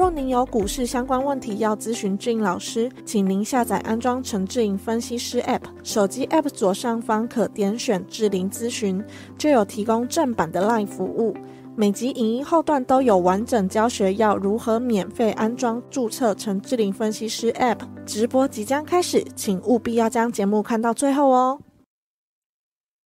[0.00, 9.04] 若您有股市相关问题要咨询志颖老师，请您下载安装陈志颖分析师 App，手机 App 左上方可点选志玲咨询，
[9.36, 11.36] 就有提供正版的 LINE 服务。
[11.76, 17.80] 每集影音后段都有完整教学，要如何免费安装、注册陈志玲分析师 App。
[18.06, 21.60] 直播即将开始，请务必要将节目看到最后哦。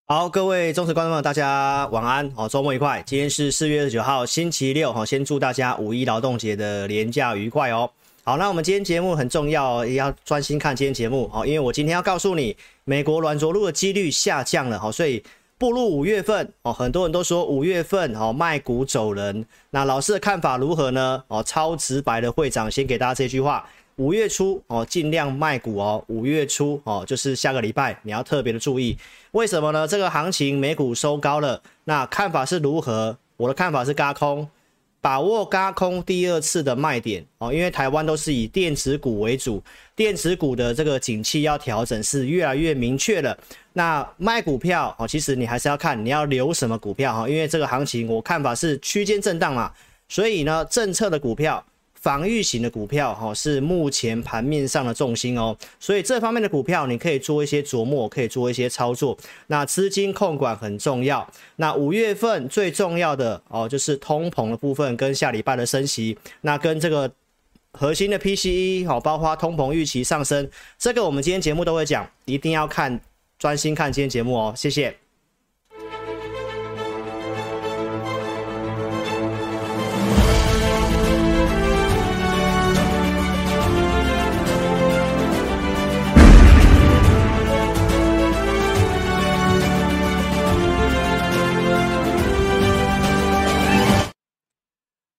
[0.06, 3.02] 好，各位忠实观众朋友，大家晚安哦，周末愉快。
[3.06, 7.90] 今天是四月二十九号，星期六，好，先祝大家五一劳动节的连假愉快哦。
[8.22, 15.24] 好，那我们今天节目很重要，也要专心看今天节目哦，因为我今天要告诉你，美国软着陆的几率下降了，好，所以
[15.56, 21.24] 步入五月份哦，很多人都说五月份哦卖股走人，那老师的看法如何呢？
[21.28, 23.66] 哦，超直白的会长先给大家这句话。
[23.96, 26.04] 五月初哦，尽量卖股哦。
[26.08, 28.96] 五月初哦，就是下个礼拜，你要特别的注意。
[29.30, 29.86] 为什么呢？
[29.86, 33.16] 这个行情美股收高了，那看法是如何？
[33.36, 34.48] 我的看法是轧空，
[35.00, 37.52] 把握轧空第二次的卖点哦。
[37.52, 39.62] 因为台湾都是以电子股为主，
[39.94, 43.36] 电子股的这个景气要调整是越来越明确了。
[43.72, 47.28] 那卖股票哦，其实你还是要看你要留什么股票哈。
[47.28, 49.72] 因为这个行情我看法是区间震荡嘛，
[50.08, 51.64] 所以呢，政策的股票。
[52.04, 59.16] 防御型的股票，哈，是目前盘面上的重心哦，所以这方面的股票你可以做一些琢磨，可以做一些操作。
[59.46, 61.26] 那资金控管很重要。
[61.56, 67.10] 那五月份最重要的哦，就是通膨的部分跟下礼拜的升息，那跟这个
[67.72, 70.46] 核心的 PCE 好，包括通膨预期上升，
[70.78, 73.00] 这个我们今天节目都会讲，一定要看，
[73.38, 75.03] 专心看今天节目哦，谢谢。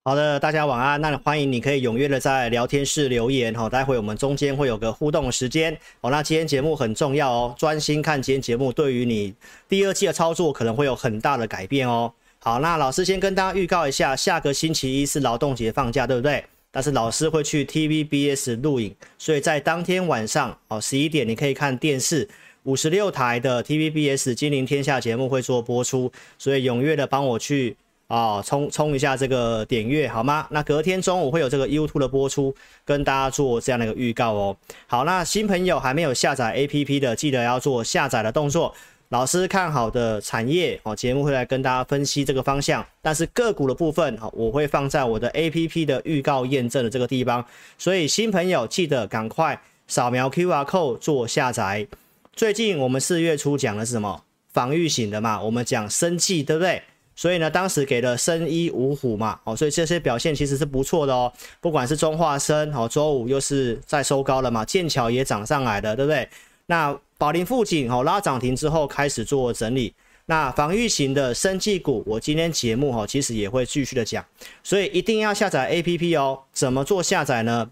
[0.07, 1.01] 好的，大家晚安。
[1.01, 6.11] 那欢迎你可以踊跃的在聊天室留言哈，待会我们中间会有个互动时间哦。
[6.11, 9.33] 那今天节目很重要哦，专心看今天节目，对于你
[9.67, 12.13] 第二季的操作可能会有很大的改变哦。
[12.37, 16.45] 好，那老师先跟大家预告一下，下个星期一是劳动节放假，对不对？
[16.69, 22.29] 但是老师会去 TVBS 录影，所以在当天晚上哦十一点你可以看电视，
[22.65, 27.75] 五十六台的 TVBS 金陵天下节目会做播出，所以踊跃的帮我去。
[28.07, 30.47] 啊、哦，冲冲一下这个点阅好吗？
[30.51, 34.57] 那隔天中午会有这个 YouTube 的播出，跟大家做这样的一个预告哦。
[34.85, 38.73] 好，那新朋友还没有下载 APP 的，记得要做下载的动作。
[39.09, 42.85] 老师看好的产业哦，节目会来跟大家分析这个方向。
[43.01, 47.45] 但是个股的部分哦，我会放在我的 APP 的预告验证的这个地方。
[47.77, 51.87] 所以新朋友记得赶快扫描 QR code 做下载。
[52.35, 54.23] 最近我们四月初讲的是什么？
[54.51, 56.81] 防御型的嘛，我们讲生技，对不对？
[57.15, 61.31] 所以呢，当时给了生一五虎嘛，哦，所以这些表现其实是不错的哦。
[61.61, 66.27] 不管是中化生，哦，周五又是再收高了嘛，剑桥也涨上来的，对不对？
[66.65, 69.93] 那宝林富锦哦拉涨停之后开始做整理。
[70.25, 74.25] 那防御型的生技股，我今天节目哈其实也会继续的讲，
[74.63, 76.39] 所以一定要下载 APP 哦。
[76.51, 77.69] 怎么做下载呢？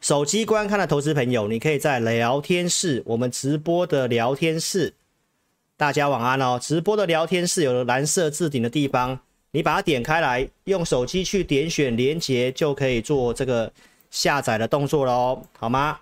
[0.00, 4.92] 手机观看的投资朋友，你可以在聊天室，我们直播的聊天室。
[5.82, 6.60] 大家晚安哦！
[6.62, 9.18] 直播的聊天室有了蓝色置顶的地方，
[9.50, 13.72] 你把它点开来，用手机去点选连接，就可以做这个
[14.08, 15.98] 下载的动作了哦，好吗？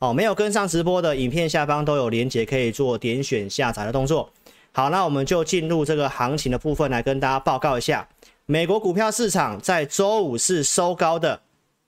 [0.00, 4.28] 哦，没有跟上直播的影片下方都有连接，可以做点选下载的动作。
[4.72, 8.06] 好，那我们就进入这个行情的部分来跟大家报告一下，
[8.44, 11.40] 美国股票市场在周五是收高的，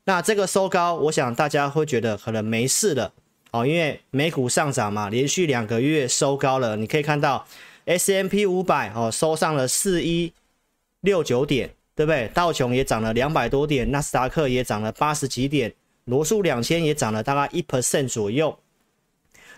[0.06, 3.12] 那这个收高，我想大家会觉得可能没事了。
[3.60, 7.46] 哦，因为美股上涨嘛，连续两个月收高了，你可以看到
[7.86, 10.32] S M P 五百哦收上了四一
[11.00, 12.28] 六九点，对不对？
[12.34, 15.72] 道琼也涨了两百多点，纳斯达克也涨了八十几点，
[16.04, 18.58] 罗素两千也涨了大概一 percent 左右。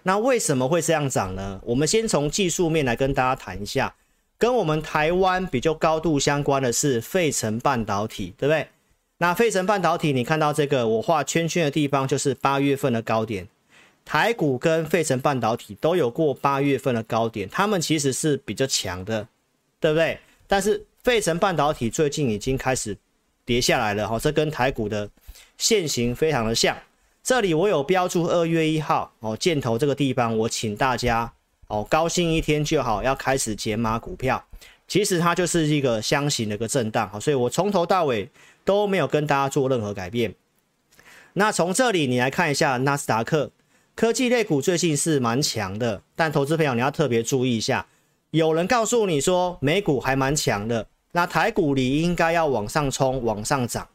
[0.05, 1.61] 那为什么会这样涨呢？
[1.65, 3.95] 我们先从技术面来跟大家谈一下，
[4.39, 8.69] 跟我们台湾比较高度相关的是费城半导体，对不对？
[9.19, 13.49] 那费城半导体，你看到这个我画圈圈的地方，就是八月份的高点。
[14.09, 19.29] 台股跟费城半导体都有过八月份的高点，他们其实是比较强的，
[19.79, 20.19] 对不对？
[20.47, 22.97] 但是费城半导体最近已经开始
[23.45, 25.07] 跌下来了，哈，这跟台股的
[25.59, 26.75] 线型非常的像。
[27.23, 31.31] 这里我有标注二月一号哦，箭头这个地方，我请大家
[31.67, 34.43] 哦高兴一天就好，要开始解码股票。
[34.87, 38.31] 其实它就是一个箱型的一个震荡，所以我从头到尾
[38.65, 40.35] 都没有跟大家做任何改变。
[41.35, 43.51] 那从这里你来看一下纳斯达克
[43.99, 47.85] 科技类股最近是蛮强的，但投资朋友你要特别注意一下，
[48.31, 53.89] 有人告诉你说美股还蛮强的，那台股里应该要往上冲、往上涨。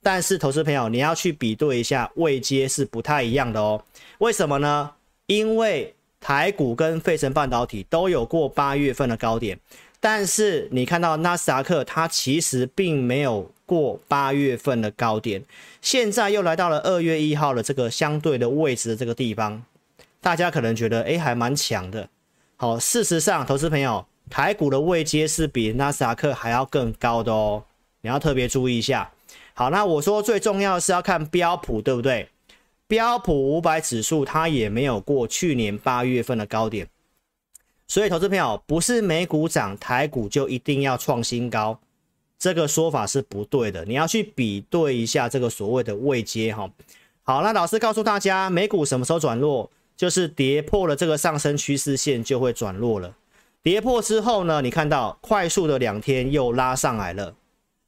[0.00, 3.82] 但是，投资朋友，你要去比对一下位阶是不太一样的哦。
[4.18, 4.92] 为什么呢？
[5.26, 9.58] 因为台股跟费城半导体都有过八月份的高点，
[9.98, 15.44] 但是你看到纳斯达克，它其实并没有过八月份的高点，
[15.80, 19.62] 现在又来到了二月一号的这个相对的位置的这个地方，
[20.20, 22.08] 大家可能觉得，诶，还蛮强的。
[22.56, 27.62] 好，事实上，投资朋友，台股的位阶是比纳斯达克还要更高的哦，
[28.00, 29.08] 你要特别注意一下。
[29.54, 32.28] 好，那我说最重要的是要看标普，对不对？
[32.88, 36.88] 标普五百指数它也没有过去年八月份的高点，
[37.86, 41.78] 所以投资朋友不是美股涨，台股就一定要创新高，
[42.40, 43.84] 这个说法是不对的。
[43.84, 46.68] 你要去比对一下这个所谓的位阶哈。
[47.22, 49.70] 好，那老师告诉大家，美股什么时候转弱？
[49.94, 53.14] 就是跌破了这个上升趋势线就会转弱了。
[53.62, 57.34] 跌破之后呢，你看到快速的两天又拉上来了，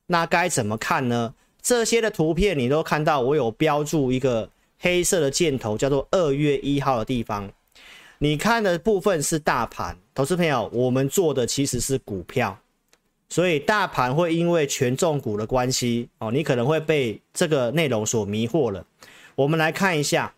[0.09, 1.33] 那该怎么看呢？
[1.63, 7.51] 这些的图片你都看到，我有标注一个黑色的箭头，叫做二月一号的地方。
[8.19, 12.59] 你看的部分是大盘，投资朋友，我们做的其实是股票，
[13.33, 18.85] 所以大盘会因为权重股的关系哦，你可能会被这个内容所迷惑了。
[19.35, 20.35] 我们来看一下，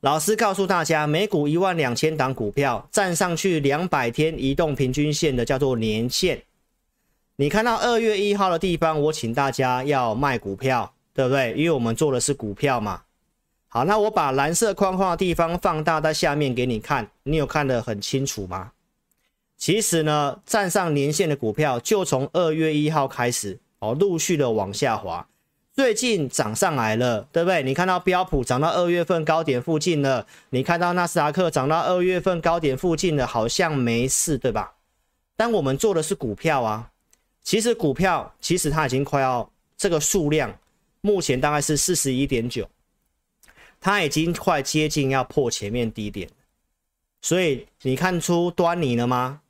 [0.00, 6.42] 老师告诉大家，每股一万两千档股票站上去两百天移动平均线的叫做年线。
[7.36, 11.54] 你看到二月一号的地方，我请大家要卖股票，对不对？
[11.54, 13.00] 因为我们做的是股票嘛。
[13.68, 18.72] 好，那我把蓝色框框的地方放大在下面给你看，你有看得很清楚吗？
[19.60, 25.28] 其实呢，站上年线的股票就从二月一号开始哦，陆续的往下滑，
[25.74, 27.62] 最近涨上来了，对不对？
[27.62, 34.76] 你看到标普涨到二月份高点附近了，你看到纳斯达克涨到二月份高点附近了，好像没事，对吧？
[35.36, 36.90] 但我们做的是股票啊。
[37.42, 40.58] 其实股票其实它已经快要这个数量，
[41.02, 42.66] 目前大概是四十一点九，
[43.78, 46.30] 它已经快接近要破前面低点，
[47.20, 49.42] 所以你看出端倪了吗？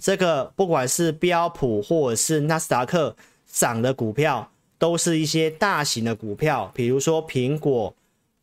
[0.00, 3.14] 这个不管是标普或者是纳斯达克
[3.46, 7.94] 涨的股票，都是一些大型的股票，比如说苹果、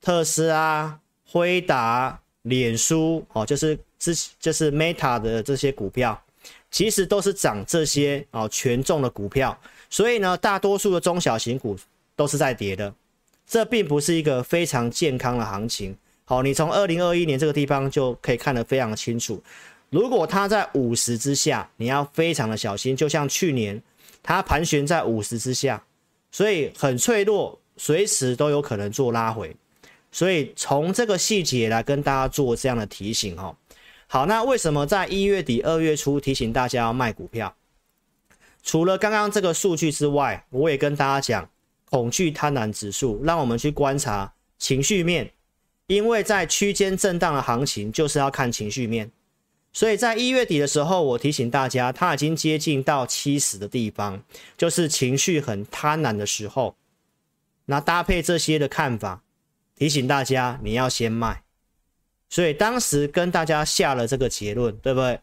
[0.02, 6.22] 特斯拉、辉达、脸书哦，就是之就是 Meta 的这些股票。
[6.70, 9.58] 其实都是涨这些啊权重的股票，
[9.90, 11.78] 所以呢，大多数的中小型股
[12.14, 12.94] 都是在跌的，
[13.48, 15.96] 这并不是一个非常健康的行情。
[16.26, 19.42] 好，你从二零二一年这个地方就可以看得非常清楚。
[19.90, 22.96] 如果它在五十之下，你要非常的小心。
[22.96, 23.82] 就像去年，
[24.22, 25.84] 它盘旋在五十之下，
[26.32, 29.56] 所以很脆弱，随时都有可能做拉回。
[30.12, 33.56] 所以从这个细节来跟大家做这样的提醒哦。
[34.08, 37.56] 好，那为什么在一月底、二月初提醒大家要卖股票？
[38.64, 41.50] 除了刚刚这个数据之外，我也跟大家讲
[41.90, 45.32] 恐惧贪婪指数，让我们去观察情绪面，
[45.88, 49.10] 因为在区间震荡的行情就是要看情绪面。
[49.78, 54.20] 所以在一月底的时候，我提醒大家，它已经接近到七十的地方，
[54.58, 56.76] 就是情绪很贪婪的时候。
[57.66, 59.22] 那搭配这些的看法，
[59.76, 61.44] 提醒大家你要先卖。
[62.28, 65.20] 所以当时跟大家下了这个结论，对不对？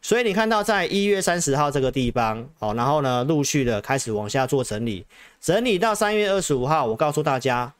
[0.00, 5.04] 所以你看到在一月三十号这个地方，好，然后呢，陆续的开始往下做整理，
[5.38, 7.74] 整理到三月二十五号，我告诉大家，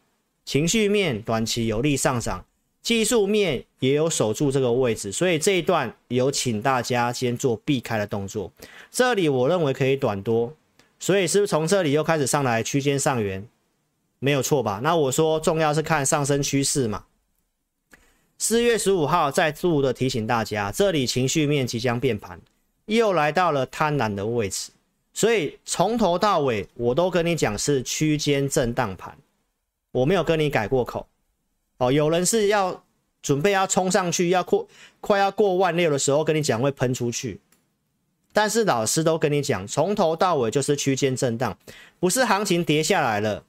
[0.45, 2.45] 情绪面短期有利上涨，
[2.83, 8.51] 技术面也有守住这个位置，所以这一段有请大家先做避开的动作。
[8.91, 10.53] 这里我认为可以短多，
[10.99, 13.47] 所以是不是从这里又开始上来区间上缘？
[14.19, 14.81] 没有错吧？
[14.83, 17.05] 那我说重要是看上升趋势嘛。
[18.39, 22.41] 四月十五号再度的提醒大家，这里情绪面即将变盘，
[22.87, 24.73] 又来到了贪婪的位置，
[25.15, 29.17] 所以从头到尾我都跟你讲是区间震荡盘，
[29.93, 31.07] 我没有跟你改过口。
[31.83, 32.85] 哦，有人是要
[33.23, 34.69] 准备要冲上去，要过
[35.01, 37.41] 快要过万六的时候跟你讲会喷出去，
[38.33, 41.59] 但是老师都跟你讲，从头到尾就是区间震荡，
[41.99, 43.43] 不是行情跌下来了，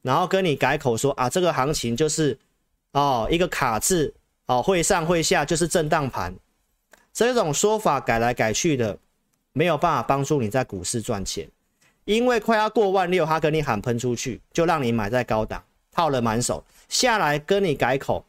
[0.00, 2.38] 然后跟你改口说啊，这个行情就是
[2.92, 4.14] 哦一个卡字。
[4.46, 6.34] 哦，会上会下就是震荡盘，
[7.14, 8.98] 这种说法改来改去的，
[9.54, 11.48] 没有办法帮助你在股市赚钱，
[12.04, 16.62] 因为快要过万六，他跟你喊喷出去，就让你买在高档，套了满手，
[16.94, 18.24] 下来跟你改口。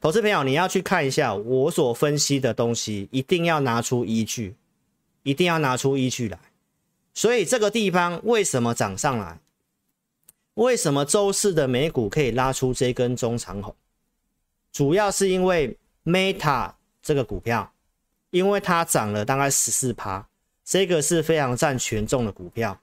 [0.00, 4.54] 投资朋友，你要去看一下我所分析的东西，一定要拿出依据，
[5.24, 6.38] 一定要拿出依据来。
[7.12, 9.38] 所以这个地方为什么涨上来？
[10.54, 13.76] 为什么周四的美股可以拉出这根中长红？
[14.72, 16.72] 主要是因为 Meta
[17.02, 17.70] 这个股票，
[18.30, 20.26] 因为它涨了大概十四趴，
[20.64, 22.80] 这个是非常占权重的股票。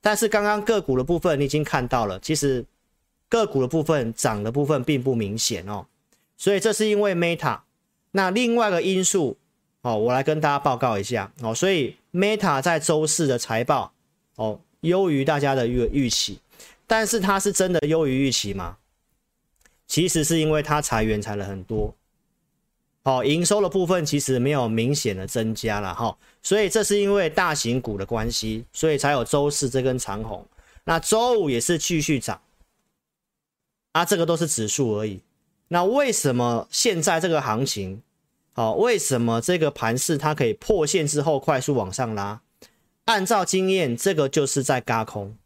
[0.00, 2.64] 但是刚刚个股的部分你已经看到了，其实
[3.30, 5.86] 个股的部分涨的部分并不明显哦。
[6.36, 7.60] 所以这是因为 Meta，
[8.10, 9.38] 那另外一个因素
[9.80, 11.54] 哦，我来跟大家报告一下哦。
[11.54, 13.92] 所以 Meta 在周四的财报
[14.36, 16.38] 哦，优于大家的预预期，
[16.86, 18.76] 但是它是真的优于预期吗？
[19.86, 21.94] 其实是因为它裁员裁了很多，
[23.02, 26.16] 哦，营收的部分其实没有明显的增加了哈。
[26.42, 30.46] 所以这是因为大型股的关系，所以才有周四这根长红。
[30.84, 32.40] 那周五也是继续涨，
[33.92, 35.20] 啊，这个都是指数而已。
[35.68, 38.02] 那为什么现在这个行情，
[38.52, 42.40] 好，为什么这个盘势它可以破线之后快速往上拉？
[43.06, 45.36] 按照经验，这个就是在轧空，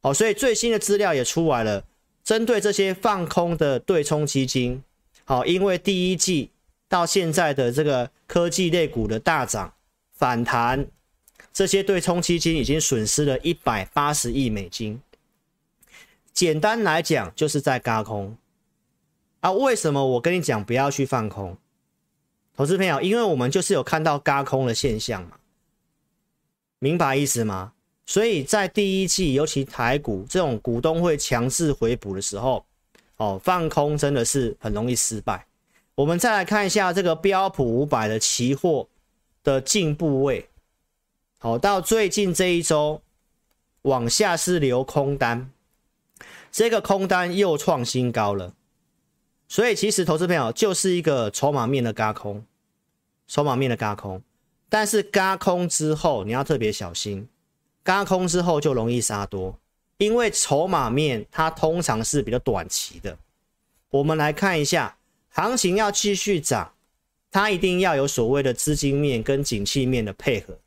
[0.00, 1.84] 好，所以最新的资料也出来了，
[2.22, 4.82] 针对这些放空的对冲基金，
[5.24, 6.50] 好，因为第一季
[6.88, 9.74] 到现在的这个科技类股的大涨
[10.12, 10.86] 反弹，
[11.52, 15.00] 这些对冲基金已经损失了一百八十亿美金。
[16.36, 18.36] 简单来讲，就是在轧空。
[19.40, 21.56] 啊，为什么我跟你讲不要去放空，
[22.54, 23.00] 投资朋友？
[23.00, 25.38] 因为我们就是有看到轧空的现象嘛，
[26.78, 27.72] 明白意思吗？
[28.04, 32.66] 所以在第一季，尤其台股这种股东会强制回补的时候，
[33.16, 35.46] 哦，放空真的是很容易失败。
[35.94, 38.86] 我们再来看一下这个标普五百的期货
[39.42, 40.46] 的净部位，
[41.38, 43.00] 好，到最近这一周
[43.82, 45.50] 往下是留空单，
[46.56, 48.54] 这个空单又创新高了。
[49.46, 52.46] 所以其实投资朋友就是一个筹码面的轧空，
[53.28, 54.22] 筹码面的轧空，
[54.70, 57.28] 但是轧空之后你要特别小心，
[57.84, 59.58] 轧空之后就容易杀多，
[59.98, 63.18] 因为筹码面它通常是比较短期的。
[63.90, 64.96] 我们来看一下，
[65.28, 66.72] 行情要继续涨，
[67.30, 70.58] 它一定要有所谓的资金面跟景气面的配合。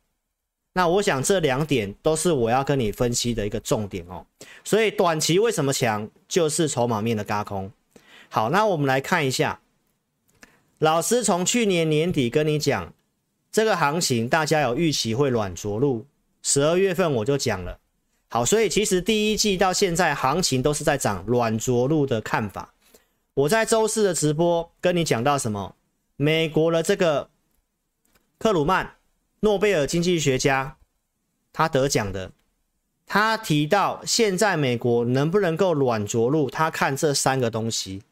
[0.72, 4.24] 那我想这两点都是我要跟你分析的一个重点哦。
[4.64, 7.70] 所以短期为什么强，就是筹码面的轧空。
[8.28, 9.60] 好，那我们来看一下，
[10.78, 12.92] 老师从去年年底跟你讲，
[13.50, 16.06] 这个行情大家有预期会软着陆，
[16.42, 17.78] 十二月份我就讲了。
[18.28, 22.72] 好，所以其实第一季到现在行情都是在涨软着陆的看法。
[23.34, 25.74] 我在周四的直播跟你讲到什么？
[26.16, 27.28] 美国的这个
[28.38, 28.94] 克鲁曼，
[29.40, 30.76] 诺贝尔经济学家，
[31.52, 32.30] 他得奖的，
[33.06, 38.02] 他提到现在美国能不能够软着陆，他看这三个东西。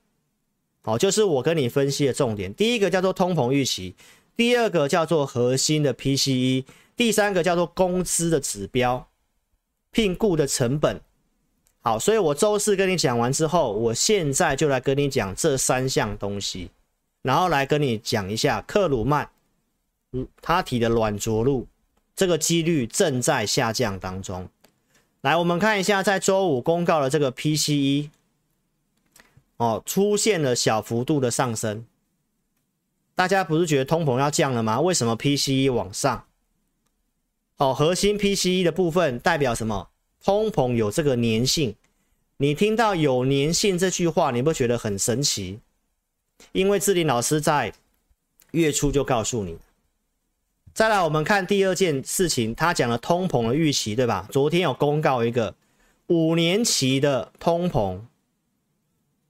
[0.81, 2.55] 好，就是我跟你分析的重点。
[2.55, 3.95] 第一个叫做通膨预期，
[4.37, 6.65] 第二个叫做核心的 PCE，
[6.97, 9.07] 第三个叫做工资的指标，
[9.91, 10.99] 聘雇的成本。
[11.83, 16.71] 好，所以我周四跟你讲完之后，我现在就来跟你讲这三项东西，
[17.21, 19.29] 然后来跟你讲一下克鲁曼，
[20.13, 21.67] 嗯他提的软着陆
[22.17, 24.49] 这个几率正在下降当中。
[25.21, 28.11] 来，我们看一下在周五公告的这个 PCE。
[29.57, 31.85] 哦，出现了小幅度的上升，
[33.17, 34.81] 大家不是觉得通膨要降了吗？
[34.81, 36.27] 为什么 PCE 往上？
[37.57, 39.89] 哦，核心 PCE 的部分代表什么？
[40.23, 41.75] 通膨有这个粘性。
[42.37, 45.59] 你听到有粘性这句话，你不觉得很神奇？
[46.53, 47.75] 因为志霖老师在
[48.53, 49.59] 月初就告诉你。
[50.79, 54.29] 再来，我们看第二件事情，他讲了通膨的预期，对吧？
[54.31, 55.57] 昨天有公告一个
[56.07, 57.99] 五年期的通膨。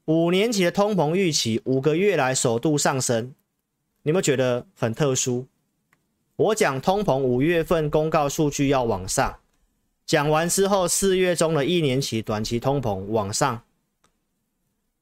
[0.05, 3.35] 五年期的通膨预期五个月来首度上升，
[4.03, 5.47] 你有没有觉得很特殊？
[6.37, 9.39] 我讲通膨五月份公告数据要往上，
[10.05, 13.63] 讲完之后四月中的一年期短期通膨往上，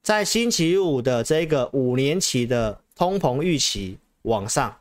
[0.00, 4.79] 在星期五的这个五年期的通膨预期往上，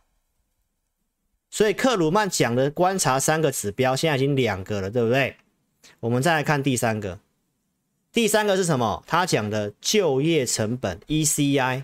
[1.55, 5.37] 所以克鲁曼讲的观察三个指标现在已经两个了，对不对？
[6.01, 7.17] 我们再来看第三个。
[8.11, 9.01] 第三个是什么？
[9.07, 11.83] 他讲的就业成本 ECI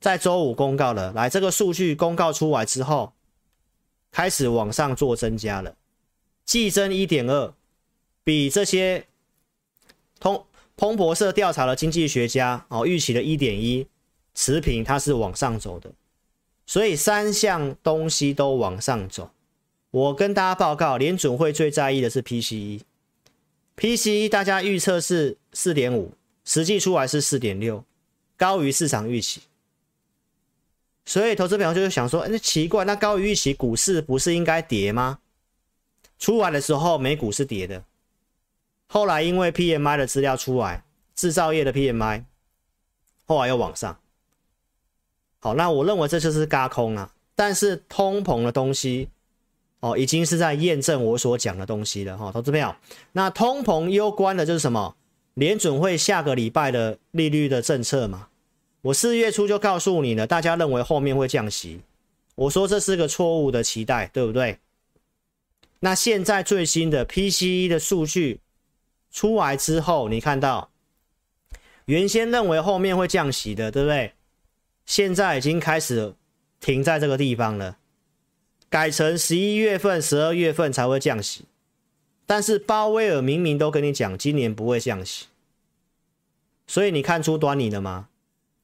[0.00, 3.14] 在周五公告了，来这个数据公告出来之后，
[4.12, 5.74] 开始往上做增加了，
[6.44, 7.54] 季增一点二，
[8.22, 9.06] 比这些
[10.20, 10.44] 通
[10.76, 13.86] 彭博社调查的经济学家哦预期的一点一
[14.34, 15.90] 持平，它是往上走的，
[16.68, 19.30] 所以三项东西都往上走。
[19.90, 22.82] 我跟大家报告，联准会最在意的是 PCE。
[23.74, 26.12] PCE 大家预测是四点五，
[26.44, 27.82] 实际出来是四点六，
[28.36, 29.40] 高于市场预期。
[31.06, 35.20] 所以投资朋友就会想说，那奇怪，那高于预期，股市不是应该跌吗？
[36.18, 37.82] 出来的时候美股是跌的，
[38.88, 40.84] 后来因为 PMI 的资料出来，
[41.14, 42.24] 制造业的 PMI
[43.24, 43.98] 后来又往上。
[45.54, 47.12] 那我认为这就是轧空啊。
[47.34, 49.08] 但是通膨的东西，
[49.80, 52.74] 哦，已经是在验证我所讲的东西了哈，投资朋友。
[53.12, 54.96] 那通膨攸关的就是什么？
[55.34, 58.26] 联准会下个礼拜的利率的政策嘛。
[58.82, 61.80] 我四月初就告诉你了，大家认为后面会降息，
[62.34, 64.58] 我说这是个错误的期待，对不对？
[65.78, 68.40] 那现在最新的 PCE 的数据
[69.12, 70.70] 出来之后，你看到
[71.84, 74.12] 原先认为后面会降息的，对不对？
[74.88, 76.14] 现在已经开始。
[76.60, 77.76] 停在这个地方了，
[78.68, 81.44] 改成十一月份、十二月份才会降息。
[82.26, 85.26] 但是鲍威尔明明都跟你讲，今年不会降息，
[86.66, 88.08] 所以你看出端倪了吗？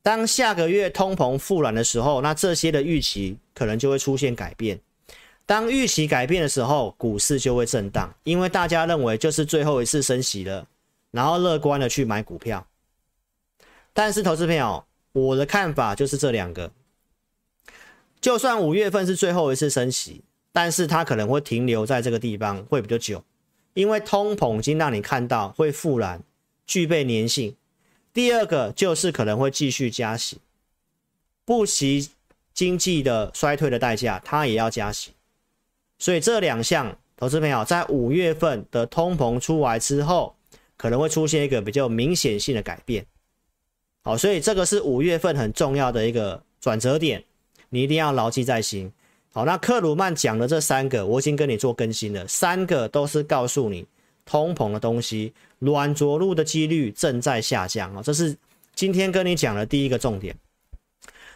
[0.03, 4.81] 当下个月通膨复燃的时候，那这些的预期可能就会出现改变。
[5.47, 10.67] 当预期改变的时候，股市就会震荡，因为大家认为就是最后一次升息了，
[11.13, 12.67] 然后乐观的去买股票。
[13.93, 16.71] 但是投资朋友，我的看法就是这两个。
[18.21, 23.25] 就算五月份是最后一次升息，但是它可能会停留在这个地方会比较久，
[23.75, 26.23] 因为通膨已经让你看到会复燃，
[26.67, 27.55] 具备粘性。
[28.13, 30.39] 第二个就是可能会继续加息，
[31.45, 32.11] 不惜
[32.53, 35.13] 经济的衰退的代价，它也要加息。
[35.99, 40.35] 所以这两项投资朋友在五月份的通膨出来之后，
[40.77, 43.07] 可能会出现一个比较明显性的改变。
[44.05, 47.25] 好，所以这个是五月份很重要的一个转折点。
[47.71, 48.93] 你一定要牢记在心。
[49.33, 53.85] 好，那克鲁曼讲的这三个，我已经跟你做更新了，三个都是告诉你
[54.27, 58.37] 通膨的东西，软着陆的几率正在下降啊，这是
[58.75, 60.37] 今天跟你讲的第一个重点。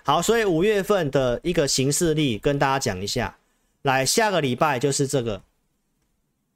[0.05, 3.37] 好，所以五月份的一个行事历跟大家讲一下，
[3.83, 5.43] 来，下个礼拜就是这个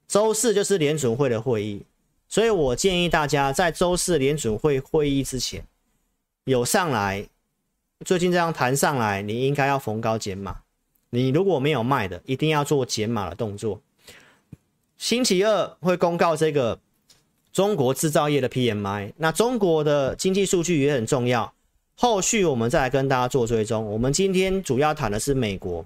[0.07, 1.81] 周四就是联准会的会议，
[2.29, 5.65] 所以我建议大家在周四联准会会议之前
[6.45, 7.27] 有上来。
[8.05, 10.57] 最近这样弹上来，你应该要逢高减码。
[11.09, 13.79] 你如果没有卖的，一定要做减码的动作。
[14.97, 16.79] 星期二会公告这个
[17.51, 21.53] 中国制造业的 PMI，那中国的经济数据也很重要。
[21.95, 23.85] 后续我们再来跟大家做追踪。
[23.85, 25.85] 我们今天主要谈的是美国。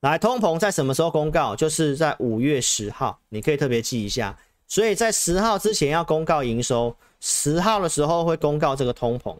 [0.00, 1.56] 来，通膨在什么时候公告？
[1.56, 4.36] 就是在五月十号，你可以特别记一下。
[4.66, 9.36] 所以在十号之前要公告营收，十号的时候会公告这个通膨。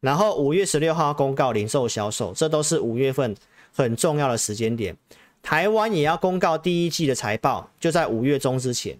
[0.00, 3.36] 然后五月十六号公告零售销售，这都是五月份
[3.74, 4.96] 很重要的时间点。
[5.42, 8.96] 台湾也要公告第一季的财报，就在五月中之前。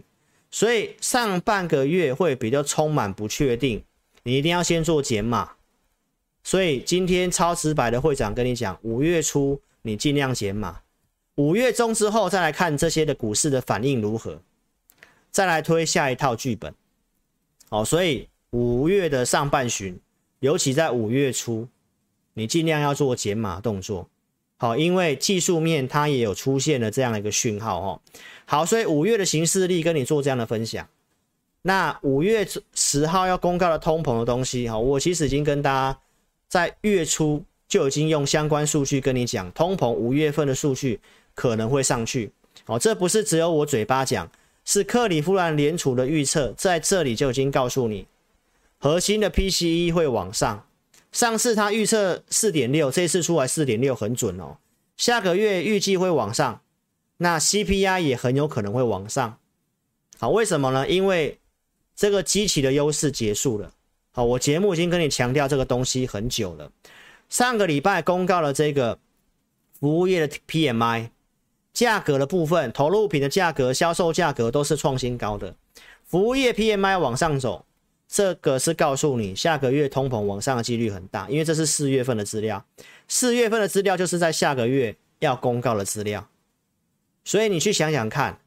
[0.51, 3.83] 所以上半个月会比较充满不确定，
[4.25, 5.53] 你一定要先做减码。
[6.43, 10.81] 所以今天超直白的会长跟你讲，五月初你尽量减码，
[11.37, 14.41] 五月中之后再来看这些的股市的反应如何，
[15.31, 16.75] 再来推下一套剧本。
[17.71, 19.99] 好，所以五月的上半旬。
[20.41, 21.69] 尤其在五月初，
[22.33, 24.09] 你尽量要做减码动作，
[24.57, 28.01] 好，因为技术面它也有出现了这样的一个讯号哦。
[28.47, 30.89] 好，所以五月的形势力跟你做这样的分享。
[31.61, 35.99] 那五月十号要公告的通膨的东西，哈，我其实已经跟大家
[36.49, 40.99] 在月初就已经用相关数据跟你讲，通膨五月份的数据
[41.35, 42.33] 可能会上去。
[42.65, 44.27] 哦，这不是只有我嘴巴讲，
[44.73, 48.07] 是克里夫兰联储的预测，在这里就已经告诉你。
[48.79, 50.65] 核心的 PCE 会往上，
[51.11, 54.59] 上次他预测四点六，这次出来四点六很准哦。
[54.97, 56.63] 下个月预计会往上，
[57.17, 59.39] 那 CPI 也很有可能会往上。
[60.21, 60.89] 好，为什么呢？
[60.89, 61.41] 因为
[61.97, 63.73] 这个机器的优势结束了。
[64.13, 66.71] 好，我节目已经跟你强调这个东西很久了。
[67.29, 69.01] 上个礼拜公告了这个
[69.81, 71.11] 服务业的 PMI，
[71.73, 75.55] 价格的部分，投入品的价格、销售价格都是创新高的，
[76.05, 77.65] 服务业 PMI 往上走。
[78.09, 82.65] 这个是告诉你，下个月通膨往上的几率很大，因为这是四月份的资料，
[83.07, 86.29] 四月份的资料就是在下个月要公告的资料，
[87.23, 88.41] 所以你去想想看，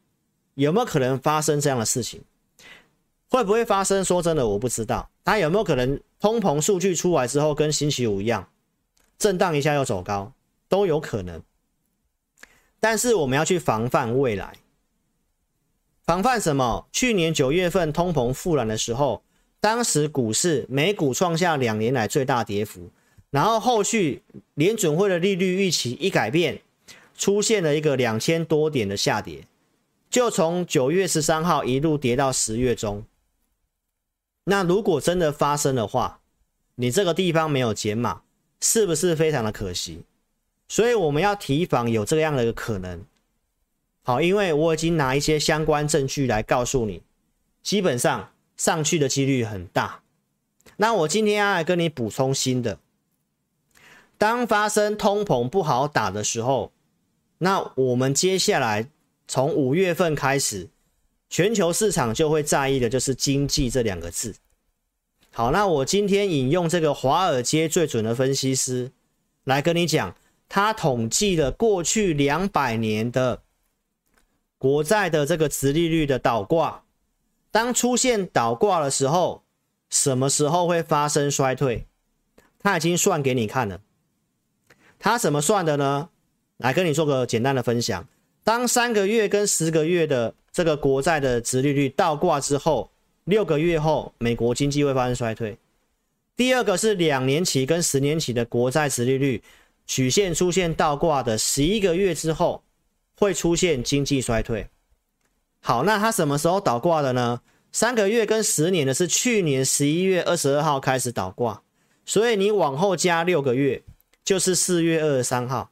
[0.55, 2.21] 有没有可能发生这样的事情？
[3.29, 4.03] 会不会发生？
[4.03, 5.09] 说真的，我不知道。
[5.23, 8.49] 它有没有可能通膨数据出来之后，跟星期五一样，
[9.17, 10.33] 震荡一下又走高，
[10.67, 11.41] 都有可能。
[12.83, 14.57] 但是我们要去防范未来，
[16.03, 16.85] 防范什么？
[16.91, 19.23] 去年九月份通膨复燃的时候。
[19.61, 22.89] 当时股市美股创下两年来最大跌幅，
[23.29, 24.21] 然后后续
[24.55, 26.61] 联准会的利率预期一改变，
[27.17, 29.47] 出现了一个两千多点的下跌，
[30.09, 33.05] 就从九月十三号一路跌到十月中。
[34.43, 36.19] 那如果真的发生的话，
[36.75, 38.23] 你这个地方没有减码，
[38.59, 40.03] 是不是非常的可惜？
[40.67, 43.05] 所以我们要提防有这样的一个可能。
[44.01, 47.01] 好，因为我已经拿一些相关证据来告诉你，
[47.61, 50.01] 基本上上去的几率很大。
[50.77, 52.79] 那我今天要来跟你补充新的，
[54.17, 56.71] 当发生通膨不好打的时候，
[57.37, 58.89] 那我们接下来
[59.27, 60.69] 从五月份开始，
[61.29, 64.35] 全球市场就会在意的就是经济这两个字。
[65.31, 68.91] 好，那我今天引用这个华尔街最准的分析师
[69.45, 70.15] 来跟你讲，
[70.55, 73.41] 他统计了过去两百年的
[74.59, 76.83] 国债的这个殖利率的倒挂，
[77.49, 79.41] 当出现倒挂的时候。
[79.89, 81.85] 什么时候会发生衰退？
[82.59, 83.81] 他已经算给你看了。
[84.99, 86.09] 他怎么算的呢？
[86.57, 88.07] 来跟你做个简单的分享。
[88.43, 92.91] 当三个月跟十个月的这个国债的殖利率倒挂之后，
[93.23, 95.57] 六个月后美国经济会发生衰退。
[96.35, 99.43] 第二个是两年期跟十年期的国债殖利率
[99.85, 102.63] 曲线出现倒挂的十一个月之后，
[103.17, 104.67] 会出现经济衰退。
[105.59, 107.41] 好，那它什么时候倒挂的呢？
[107.71, 111.63] 三个月跟十年的是去年十一月二十二号开始倒挂，
[112.05, 113.81] 所以你往后加六个月，
[114.23, 115.71] 就是四月二十三号，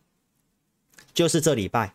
[1.14, 1.94] 就是这礼拜。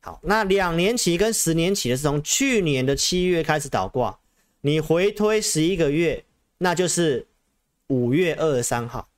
[0.00, 4.18] 好，那两年期跟十年期的是从去年的七月开始倒挂，
[4.62, 6.24] 你回推十一个月，
[6.58, 7.26] 那就是
[7.86, 9.08] 五月二十三号，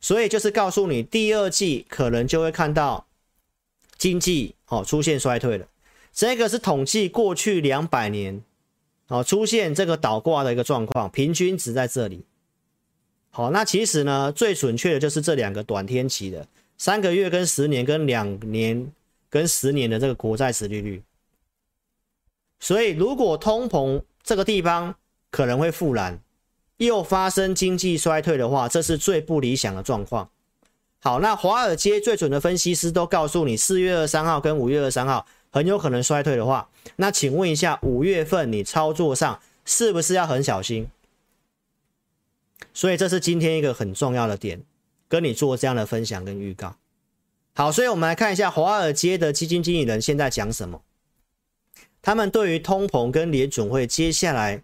[0.00, 3.06] 所以就是告诉你第二季可能就会看到
[3.96, 5.66] 经济哦出现衰退了。
[6.12, 8.42] 这个是统计过去两百年。
[9.08, 12.24] 哦，出现这个倒挂的一个状况，平均值在这里。
[13.30, 16.46] 好，那其实呢，最准确的就是这两个短天期的
[16.78, 18.92] 三个月跟十年跟两年
[19.28, 21.02] 跟十年的这个国债殖利率。
[22.60, 24.94] 所以，如果通膨这个地方
[25.32, 26.20] 可能会复燃，
[26.86, 30.28] 又发生经济衰退的话，这是最不理想的状况。
[31.00, 35.26] 好，那华尔街最准的分析师都告诉你，四月二三号跟五月二三号。
[35.52, 40.88] 很有可能衰退的话，那请问一下，五月份你操作上是不是要很小心？
[42.72, 44.62] 所以这是今天一个很重要的点，
[45.08, 46.76] 跟你做这样的分享跟预告。
[47.52, 50.80] 好，所以我们来看一下华尔街的基金经理人现在讲什么。
[52.00, 54.62] 他们对于通膨跟联准会接下来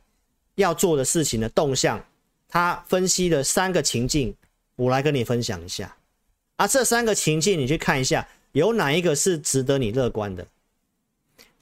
[0.56, 2.04] 要做的事情的动向，
[2.48, 4.34] 他分析的三个情境，
[4.74, 5.96] 我来跟你分享一下。
[6.56, 10.46] 啊，这三个情境你去看一下，有哪一个是值得你乐观的？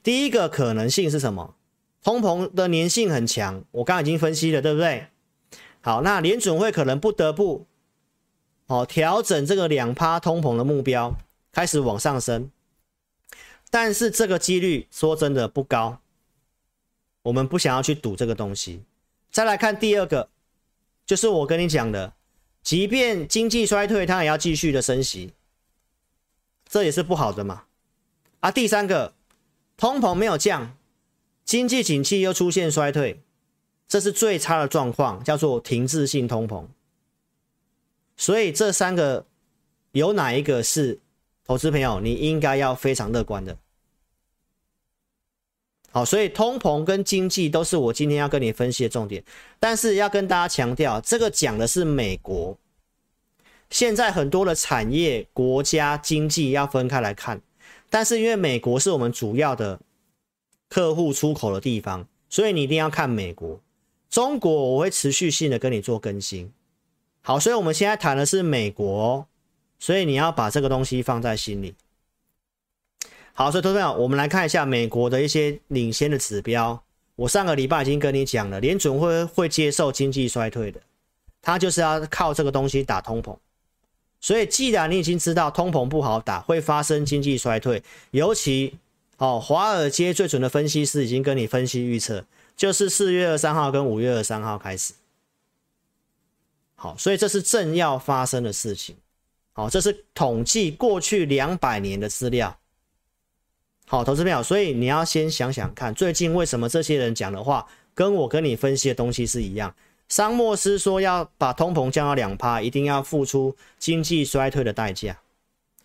[0.01, 1.55] 第一个可能性是什么？
[2.03, 5.07] 通膨的粘性很强，我刚刚已经分析了，对不对？
[5.81, 7.65] 好，那联准会可能不得不
[8.67, 11.15] 哦调整这个两趴通膨的目标，
[11.51, 12.49] 开始往上升。
[13.69, 15.99] 但是这个几率说真的不高，
[17.25, 18.83] 我们不想要去赌这个东西。
[19.31, 20.29] 再来看第二个，
[21.05, 22.13] 就是我跟你讲的，
[22.61, 25.33] 即便经济衰退，它也要继续的升息，
[26.69, 27.63] 这也是不好的嘛。
[28.39, 29.13] 啊，第三个。
[29.77, 30.77] 通膨没有降，
[31.43, 33.21] 经济景气又出现衰退，
[33.89, 36.65] 这是最差的状况，叫做停滞性通膨。
[38.15, 39.25] 所以这三个
[39.91, 41.01] 有哪一个是
[41.43, 43.57] 投资朋友你应该要非常乐观的？
[45.95, 49.23] 好，所以通膨跟经济都是我今天要跟你分析的重点，
[49.61, 52.57] 但是要跟大家强调，这个讲的是美国，
[53.69, 57.39] 现在很多的产业、国家经济要分开来看。
[57.89, 59.79] 但是因为美国是我们主要的
[60.67, 63.57] 客户出口的地方，所以你一定要看美国。
[64.09, 66.51] 中国我会持续性的跟你做更新。
[67.21, 69.25] 好，所以我们现在谈的是美国，
[69.79, 71.73] 所以你要把这个东西放在心里。
[73.37, 76.81] 好，所以投资朋友，我们来看一下美国的一些领先的指标。
[77.17, 80.79] 我上个礼拜已经跟你讲了，联准会会接受经济衰退的，
[81.41, 83.35] 他就是要靠这个东西打通膨。
[84.21, 88.77] 所以，既然你已经知道通膨不好打，会发生经济衰退，尤其
[89.17, 92.23] 哦，华尔街最准的分析师已经跟你分析预测，
[92.55, 94.93] 就是四月二三号跟五月二三号开始。
[96.75, 98.95] 好，所以这是正要发生的事情。
[99.51, 102.57] 好，这是统计过去两百年的资料。
[103.87, 109.75] 好，投资朋友，所以你要先想想看，最近为什么这些人讲的话跟我跟你分析的东西是一样？
[110.09, 115.19] 桑莫斯说要把通膨降到两趴，一定要付出经济衰退的代价。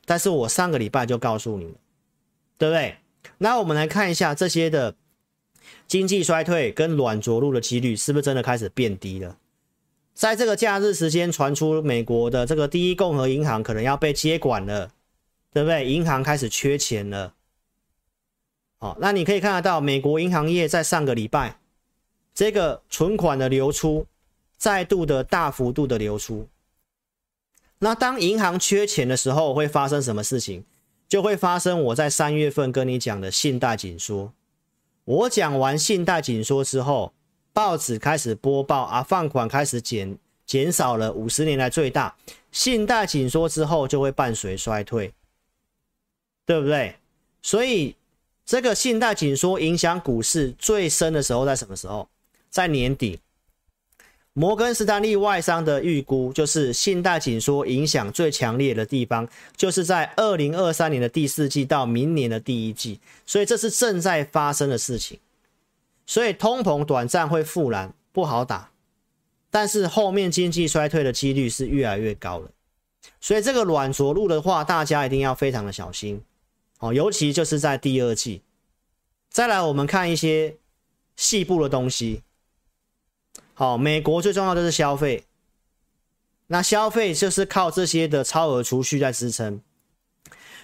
[0.06, 1.74] 但是我上个礼拜就告诉你了，
[2.56, 2.96] 对不对？
[3.38, 4.94] 那我们来看一下这些的
[5.86, 9.36] 经济衰退跟软着陆的几率是不是真的开始变低了？
[10.14, 14.90] 在这个假日时间传出美国的这个第一共和银行可能要被接管了，
[15.52, 15.86] 对不对？
[15.86, 17.34] 银行开始缺钱了。
[18.80, 21.58] 好，那你可以看得到，美国银行业在上个礼拜，
[22.34, 24.06] 这个存款的流出
[24.56, 26.48] 再度的大幅度的流出。
[27.80, 30.64] 那当银行缺钱的时候，会发生什么事情？
[31.06, 34.32] 就会发生我在三月份跟你讲的信贷紧缩。
[35.04, 37.12] 我讲完信贷紧缩之后，
[37.52, 40.16] 报纸开始播报啊，放款开始减
[40.46, 42.16] 减少了五十年来最大。
[42.50, 45.12] 信贷紧缩之后就会伴随衰退，
[46.46, 46.96] 对不对？
[47.42, 47.96] 所以
[48.50, 52.08] 这个信贷紧缩影响股市最深的时候在什么时候？
[52.50, 53.20] 在年底。
[54.32, 65.20] 摩根士丹利外商的预估就是信贷紧缩影响最强烈的地方，就是在二零二三年的第四季到明年的第一季，所以这是正在发生的事情。
[66.04, 68.72] 所以通膨短暂会复燃，不好打。
[69.48, 72.50] 但是后面经济衰退的几率是越来越高了，
[73.20, 76.20] 所以这个软着陆的话，大家一定要非常的小心
[76.80, 78.42] 哦，尤其就是在第二季。
[79.30, 80.56] 再来，我们看一些
[81.14, 82.22] 细部的东西。
[83.54, 85.24] 好，美国最重要的是消费，
[86.48, 89.62] 那消费就是靠这些的超额储蓄在支撑。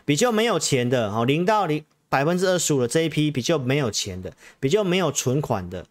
[0.05, 5.87] 比较没有钱的，哦，零到零百分之二十五的这一批比较没有钱的，比较没有存款的。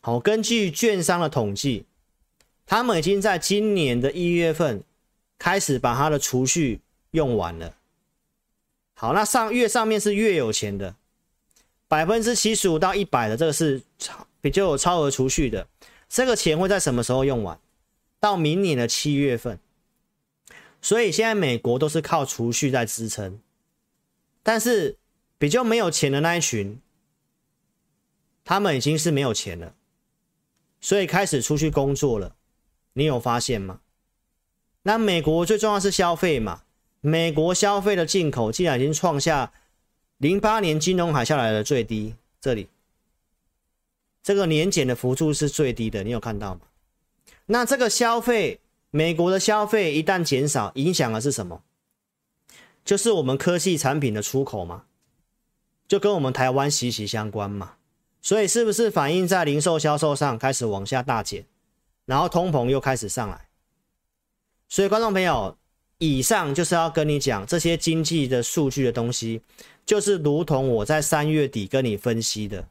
[0.00, 1.86] 好，根据券商的统计。
[2.64, 4.82] 他们已经在今年的一月份
[5.36, 7.74] 开始把他的储蓄用完了。
[9.02, 10.94] 好，那上越上面是越有钱的，
[11.88, 15.66] 百分之七十五到一百的这个是超比较有超额储蓄的，
[16.08, 17.58] 这个钱会在什么时候用完？
[18.20, 19.58] 到明年的七月份。
[20.80, 23.40] 所以现在美国都是靠储蓄在支撑，
[24.44, 24.96] 但是
[25.36, 26.80] 比较没有钱的那一群，
[28.44, 29.74] 他们已经是没有钱了，
[30.80, 32.36] 所以开始出去工作了。
[32.92, 33.80] 你有发现吗？
[34.84, 36.62] 那美国最重要是消费嘛？
[37.02, 39.52] 美国消费的进口竟然已经创下
[40.18, 42.68] 零八年金融海啸来的最低，这里
[44.22, 46.60] 这个年减的幅度是最低的，你有看到吗？
[47.46, 48.60] 那这个消费，
[48.90, 51.64] 美国的消费一旦减少，影响的是什么？
[52.84, 54.84] 就是我们科技产品的出口嘛，
[55.88, 57.74] 就跟我们台湾息息相关嘛。
[58.20, 61.44] 所以是不是反映在零售销售上开始往下大减？
[62.04, 63.48] 然后通膨又开始上来，
[64.68, 65.58] 所以观众朋友，
[66.02, 69.40] 以上就是要跟你讲这些经济的数据的东西，
[69.86, 72.66] 就是如同我在三月底跟你分析的，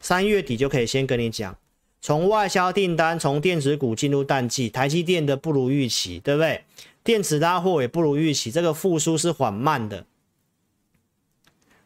[0.00, 1.54] 三月底就可以先跟你讲，
[2.00, 6.64] 从外销订单，从电子股进入淡季，台积电的不如预期，对不对？
[7.04, 10.06] 电子拉货也不如预期，这个复苏是缓慢的，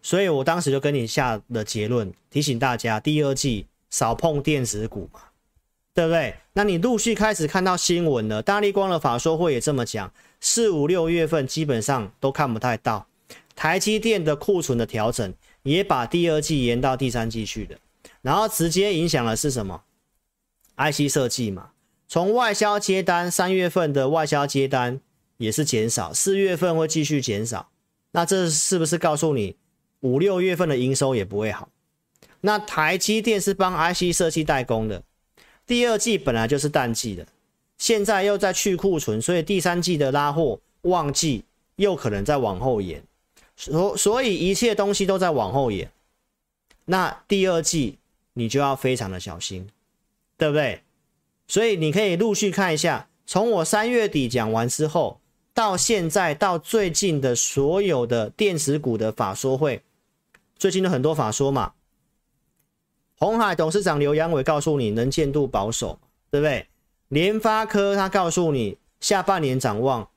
[0.00, 5.31] 所以我当时就跟你下了结论，提醒大家第二季少碰电子股嘛。
[5.94, 6.34] 对不对？
[6.54, 13.06] 那你陆续开始看到新闻了，大力光的法说会也这么讲，四五六月份基本上都看不太到。
[13.54, 17.78] 台积电的库存的调整也把第二季延到第三季去的，
[18.22, 19.82] 然后直接影响的是什么
[20.76, 21.70] ？IC 设计嘛，
[22.08, 24.98] 从外销接单，三月份的外销接单
[25.36, 27.68] 也是减少，四月份会继续减少。
[28.12, 29.56] 那这是不是告诉你
[30.00, 31.68] 五六月份的营收也不会好？
[32.40, 35.02] 那台积电是帮 IC 设计代工的。
[35.66, 37.26] 第二季本来就是淡季的，
[37.78, 41.44] 现在又在去库存，所以第三季的拉货旺季
[41.76, 43.02] 又可能在往后延，
[43.56, 45.90] 所所以一切东西都在往后延。
[46.84, 47.98] 那第二季
[48.34, 49.68] 你就要非常的小心，
[50.36, 50.82] 对不对？
[51.46, 55.20] 所以你可以陆续看一下，从我三月底讲完之后，
[55.54, 59.82] 到现在到最近的所有的电子股的法说会，
[60.58, 61.72] 最近的很多法说嘛。
[63.22, 65.96] 鸿海董事长刘扬伟告诉你能见度保守，
[66.28, 66.66] 对不对？
[67.06, 70.08] 联发科他告诉你下半年展望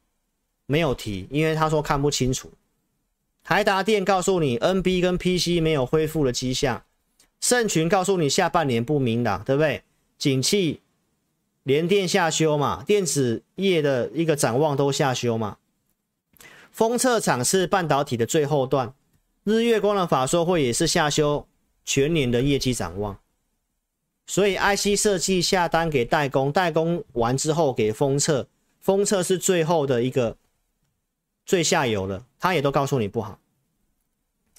[0.65, 2.49] 没有提，因为他说看不清楚。
[3.43, 6.81] 台达电告诉你 NB 跟 PC 没有恢复的迹象，
[7.39, 9.83] 盛群告诉你下半年不明朗，对不对？
[10.17, 10.81] 景气
[11.61, 15.57] 连电下修嘛，电子业的一个展望都下修嘛。
[16.71, 18.95] 封测厂是半导体的最后段，
[19.43, 21.47] 日月光的法说会也是下修。
[21.85, 23.19] 全年的业绩展望，
[24.25, 28.47] 所以 IC 设计下单给代工，代工完之后给封测，
[28.81, 30.35] 封测是最后的一个
[31.45, 33.39] 最下游了，他也都告诉你不好，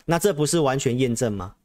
[0.04, 1.56] 那这不是完全验证吗？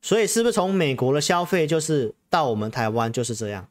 [0.00, 3.68] 所以是不是从美国的消费就是到我们台湾就是这样？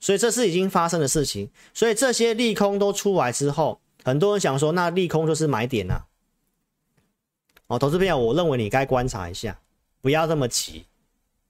[0.00, 6.06] 所以这是已经发生的事情，所以这些利空都出来之后，很多人想说，那利空就是买点啊。
[7.74, 9.58] 哦，投资朋友，我认为你该观察一下，
[10.00, 10.84] 不要这么急。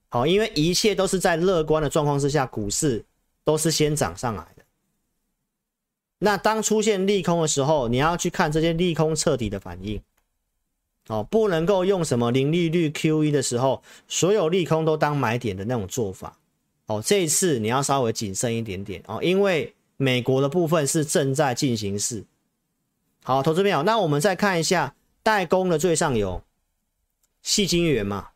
[0.09, 3.05] 好，因为一切都是在乐观的状况之下，股市
[3.43, 4.63] 都是先涨上来的。
[6.17, 10.01] 那当出现利空的时候，你要去看这些利空彻底的反应。
[11.07, 16.39] 哦，不能够用什么零利率 QE 的时候，所有利空都当买点的那种做法。
[16.87, 22.23] 哦，这一次你要稍微谨慎一点点哦，因为美国的部分是正在进行式。
[23.23, 26.43] 好，投资朋友，那我们再看一下代工的最上游，
[27.43, 28.29] 矽晶圆嘛，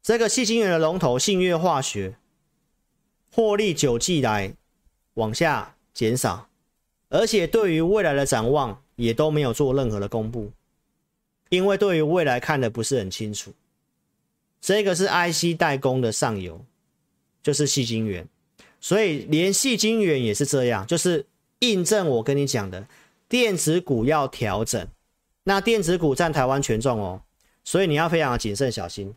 [0.00, 2.14] 这个矽晶圆的龙头信越化学，
[3.34, 4.54] 获利九季来
[5.14, 6.48] 往下减少，
[7.08, 10.52] 而且对于未来的展望也都没有做任何的公布。
[11.48, 13.52] 因为对于未来看的不是很清楚，
[14.60, 16.64] 这个是 IC 代工的上游，
[17.42, 18.28] 就是矽晶圆，
[18.80, 21.26] 所以连矽晶圆也是这样，就是
[21.58, 22.86] 印证我跟你讲的，
[23.28, 24.86] 电子股要调整，
[25.44, 27.22] 那电子股占台湾权重哦，
[27.64, 29.14] 所以你要非常谨慎小心。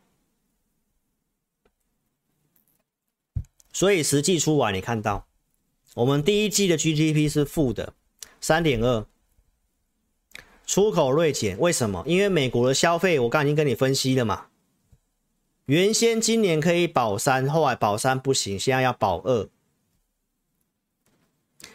[3.71, 5.27] 所以实际出来，你看到
[5.95, 7.93] 我们第一季的 GDP 是负的
[8.39, 9.05] 三点二。
[10.65, 12.03] 出口锐减，为什么？
[12.07, 14.47] 因为美国的消费，我刚已经跟你分析了嘛。
[15.65, 19.49] 原先今年可以保三，后来保三不行，现在要保二，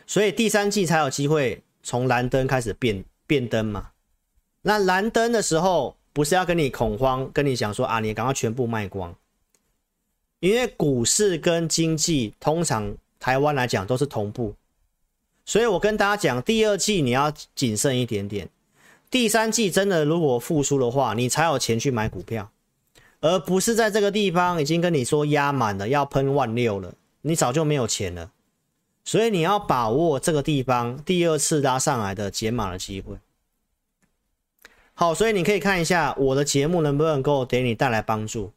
[0.07, 3.93] 所以第三季才有机会从蓝灯开始变变灯嘛。
[4.69, 9.15] 那蓝灯的时候，不是要跟你恐慌，跟你讲说啊，你赶快全部卖光，
[10.41, 14.55] 因为股市跟经济通常台湾来讲都是同步，
[15.47, 18.47] 所以我跟大家讲，第二季你要谨慎一点点。
[19.11, 22.51] 第三季真的如果复苏的话，你才有钱去买股票，
[23.23, 28.33] 而不是在这个地方已经跟你说压满了，要喷万六了，你早就没有钱了。
[29.03, 33.17] 所以你要把握这个地方第二次拉上来的解码的机会。
[35.01, 38.51] 好，所以你可以看一下我的节目能不能够给你带来帮助。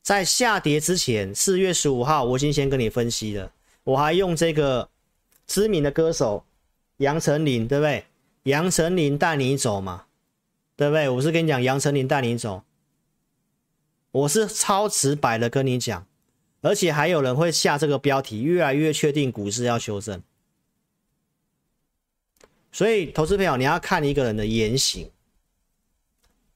[0.00, 3.52] 在下跌之前，四月十五号我已经先跟你分析了，
[3.84, 4.88] 我还用这个
[5.46, 6.42] 知名的歌手
[6.96, 8.06] 杨丞琳，对不对？
[8.44, 10.06] 杨丞琳带你走嘛，
[10.74, 11.06] 对不对？
[11.06, 12.62] 我是跟你讲，杨丞琳带你走，
[14.10, 16.06] 我是超直白的跟你讲，
[16.62, 20.22] 而且还有人会下这个标题，越来越确定股市要修正。
[22.72, 25.10] 所以，投资朋友，你要看一个人的言行，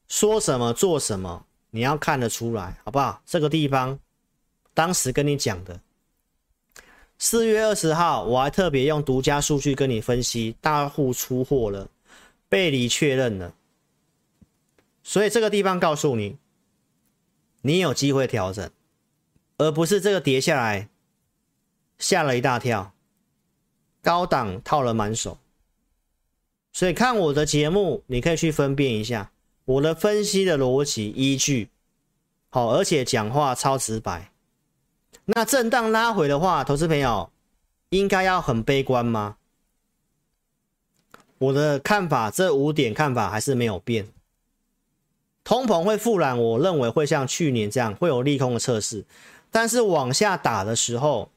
[0.09, 3.23] 说什么做什么，你要看得出来，好不好？
[3.27, 3.99] 这个地方，
[4.75, 5.81] 当时跟你讲的。
[7.19, 11.89] 四月二十号，我还特别用独家数据跟你分析，大户出货了，
[12.49, 13.55] 背离确认了，
[15.03, 16.39] 所以这个地方告诉你，
[17.63, 18.71] 你有机会调整，
[19.57, 20.89] 而不是这个跌下来
[21.99, 22.95] 吓了一大跳，
[24.01, 25.39] 高档套了满手，
[26.73, 29.33] 所以看我的节目，你可以去分辨一下
[29.69, 31.69] 我的分析的逻辑依据，
[32.49, 34.33] 好，而且讲话超直白。
[35.27, 37.31] 那震荡拉回的话，投资朋友
[37.91, 39.37] 应该要很悲观吗？
[41.37, 44.09] 我的看法，这五点看法还是没有变。
[45.45, 49.05] 通膨会复燃，我认为会像去年这样会有利空的测试，
[49.51, 51.31] 但是往下打的时候，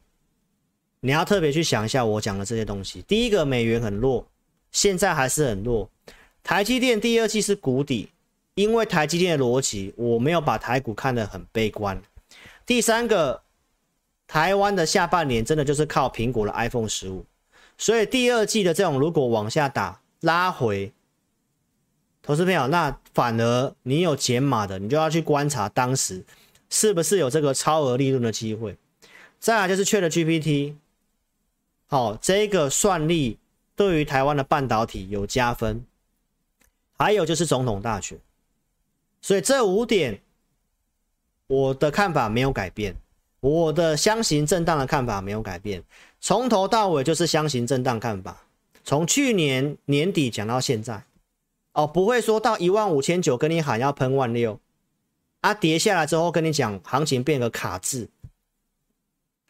[1.01, 3.01] 你要特别去想一下我讲的这些东西。
[3.01, 4.25] 第一个，美元很弱，
[4.71, 5.89] 现在还是很弱。
[6.41, 8.09] 台积电第二季是谷底，
[8.61, 12.01] 因为台积电的逻辑，我没有把台股看得很悲观。
[12.65, 13.41] 第三个。
[14.27, 17.25] 台湾的下半年真的就是靠苹果的 iPhone 十五，
[17.77, 20.93] 所以第二季的这种如果往下打拉回，
[22.21, 26.23] 投资朋友，那反而你有减码的，你就要去观察当时
[26.69, 28.77] 是不是有这个超额利润的机会。
[29.37, 30.75] 再来就是缺了 GPT，
[31.87, 33.37] 好，这个算力
[33.75, 35.85] 对于台湾的半导体有加分，
[36.97, 38.17] 还有就是总统大选，
[39.21, 40.21] 所以这五点
[41.47, 42.95] 我的看法没有改变。
[43.39, 45.83] 我的箱型震荡的看法没有改变，
[46.19, 48.45] 从头到尾就是箱型震荡看法，
[48.83, 51.03] 从去年年底讲到现在，
[51.73, 54.59] 哦，不会说到一万五千九跟你喊要喷万六，
[55.39, 58.07] 啊，跌下来之后跟你讲行情变个卡字，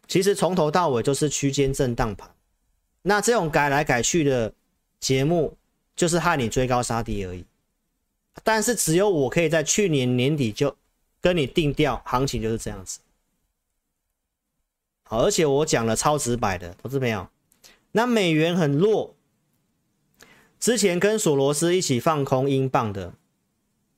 [0.08, 2.30] 其实从头到尾就是区间震荡盘，
[3.02, 4.54] 那这种改来改去的
[5.00, 5.54] 节目
[5.94, 7.44] 就是害你追高杀低而已，
[8.42, 10.76] 但是只有我可以在去年年底就
[11.20, 13.00] 跟你定调，行情就是这样子。
[15.04, 17.28] 好而且我讲了超直白的，投资朋友，
[17.92, 19.14] 那美元很弱，
[20.58, 23.14] 之前跟索罗斯一起放空英镑的，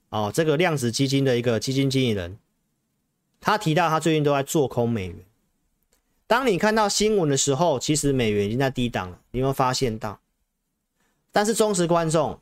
[0.09, 2.37] 哦，这个量子基金的一个基金经理人，
[3.41, 5.25] 他提到他最近都在做空美元。
[6.27, 10.19] 当你看到新闻的时候，其实美元已经在低档了，你有没有发现到？
[11.31, 12.41] 但是忠实观众，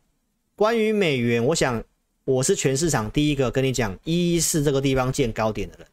[0.63, 1.83] 关于美元，我想
[2.25, 5.89] 我是全市场第一个跟你讲一一四这个地方见高点的人。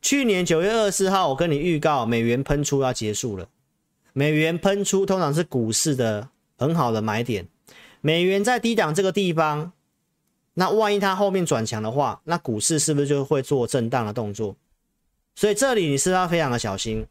[0.00, 3.48] 去年九月二十四号，我跟你预告，美元喷出要结束了。
[4.12, 7.48] 美元喷出通常是股市的很好的买点，
[8.00, 9.72] 美元在低档这个地方，
[10.52, 14.54] 那万一它后面转强的话，那股市是不是就会做震荡的动作？
[15.34, 17.04] 所以这里你是要非常的小心。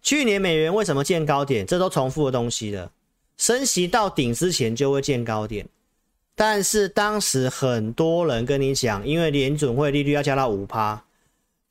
[0.00, 1.66] 去年美元为什么见高点？
[1.66, 2.92] 这都重复的东西了。
[3.38, 5.66] 升息到顶之前就会见高点，
[6.34, 11.04] 但是当时很多人跟你讲，因为联准会利率要加到五趴，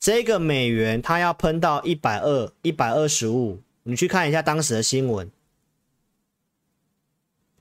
[0.00, 3.60] 这个美元它要喷到一百二、一百二十五。
[3.82, 5.30] 你去看一下当时的新闻。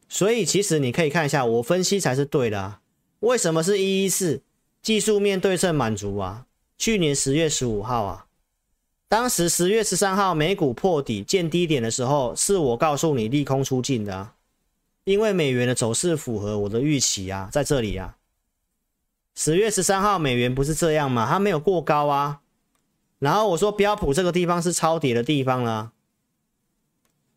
[0.10, 2.82] 所以其实你可以看一下，我分析才是对的啊。
[3.20, 4.42] 为什么是一一四？
[4.82, 6.46] 技术面对称满足啊。
[6.78, 8.27] 去年十月十五号啊，
[9.10, 14.32] 当时十月十三号美股破底见低点的时候，是我告诉你利空出尽的。
[15.06, 18.18] 因为美元的走势符合我的预期啊，在这里啊。
[19.34, 21.26] 十月十三号美元不是这样吗？
[21.30, 22.42] 它没有过高啊。
[23.20, 25.94] 然后我说标普这个地方是超跌的地方了。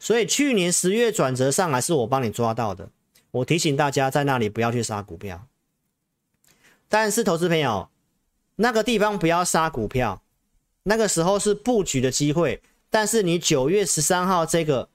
[0.00, 2.88] 所以去年十月转折上来是我帮你抓到的，
[3.30, 5.46] 我提醒大家在那里不要去杀股票。
[6.88, 7.88] 但是投资朋友，
[8.56, 10.22] 那个地方不要杀股票，
[10.90, 12.60] 那个时候是布局的机会。
[12.90, 14.88] 但是你九月十三号这个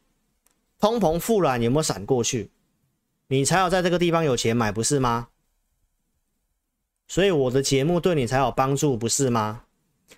[0.78, 2.50] 通膨复软有没有闪过去？
[3.28, 5.30] 你才有在这个地方有钱买，不是吗？
[7.08, 9.64] 所以我的节目对你才有帮助，不是吗？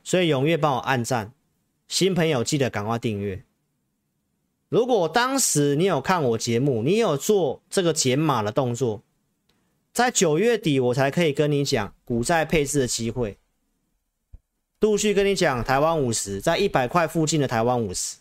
[0.03, 1.31] 所以踊跃帮我按赞，
[1.87, 3.43] 新朋友记得赶快订阅。
[4.69, 9.03] 如果当时你有看我节目，你有做这个减码的动作，
[9.93, 13.37] 在九月底我才可以跟你讲股债配置的机会，
[14.79, 18.17] 陆续跟你讲台湾五十在一百块附近的台湾五十，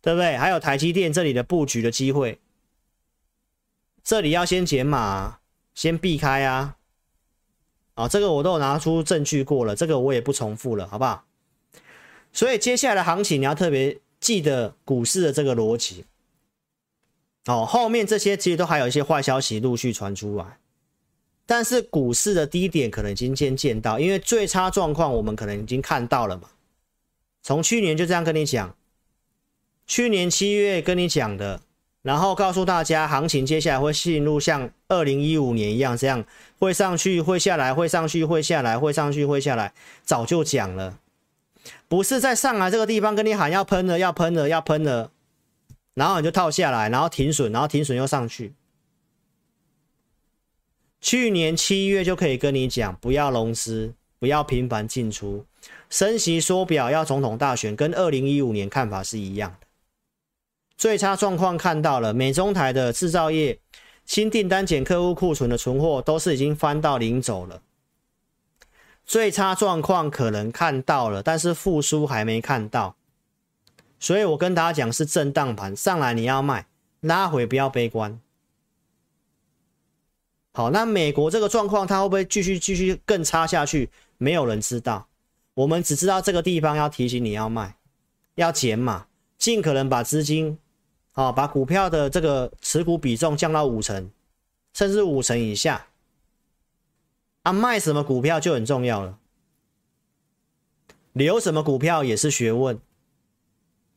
[0.00, 0.36] 对不对？
[0.36, 2.38] 还有台积电这里的布局的机会，
[4.02, 5.40] 这里要先减码，
[5.74, 6.76] 先避开啊！
[7.94, 11.24] 啊，这个我都有拿出证据过了，这个我也不重复了，好不好？
[12.32, 14.00] 所以接下来的行情你要特别。
[14.20, 16.04] 记得股市的这个逻辑
[17.46, 20.58] 哦，后面这些其实都还有一些坏消息陆续传出来，
[21.50, 26.48] 但是股市的低点可能今天见到，因为最差状况我们可能已经看到了嘛。
[27.42, 28.76] 从去年就这样跟你讲，
[29.84, 31.60] 去年七月跟你讲的，
[32.02, 36.24] 然后告诉大家行情接下来会进入像二零一五年一样，这样
[36.60, 39.72] 会上去会下来，会上去会下来，会上去会下来，
[40.04, 41.00] 早就讲了。
[41.88, 45.10] 不是在上来这个地方跟你喊要喷了，要喷了，要喷了，
[45.94, 48.52] 然后你就套下来，然后停损，然后停损又上去。
[51.00, 55.46] 去年七月就可以跟你讲，不要融资，不要频繁进出，
[55.88, 59.66] 升息缩表要总统大选，跟二零一五年看法是一样的。
[60.76, 63.58] 最差状况看到了，美中台的制造业
[64.04, 67.62] 新订单减客户库存的存货都是已经翻到零走了。
[69.06, 72.96] 最差状况可能看到了，但是复苏还没看到，
[73.98, 76.66] 所以我跟大家讲是震荡盘上来你要卖，
[77.00, 78.20] 拉回不要悲观。
[80.52, 83.88] 好，那美国这个状况它会不会继续继续更差下去？
[84.18, 85.06] 没有人知道，
[85.54, 87.76] 我们只知道这个地方要提醒你要卖，
[88.34, 89.06] 要减码，
[89.38, 90.58] 尽可能把资金，
[91.12, 94.10] 啊，把股票的这个持股比重降到五成，
[94.74, 95.86] 甚至五成以下。
[97.42, 99.18] 啊，卖什么股票就很重要了，
[101.12, 102.78] 留什么股票也是学问，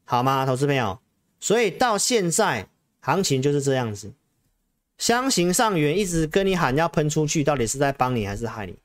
[0.05, 0.99] 好吗，投资朋友？
[1.39, 2.69] 所以到现在
[3.01, 4.13] 行情就是这样子，
[4.97, 8.77] 箱型上缘一直跟你喊要喷出去，到底是在帮你还是害你？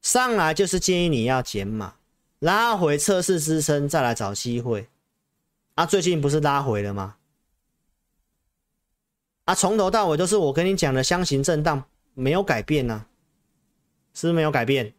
[0.00, 1.94] 上来就是建议你要减码，
[2.40, 4.88] 拉回测试支撑，再来找机会。
[5.74, 7.16] 啊，最近不是拉回了吗？
[9.44, 11.84] 啊，从头到尾都是我跟你讲的箱型震荡，
[12.14, 13.06] 没有改变呢、
[14.12, 14.92] 是不是没有改变？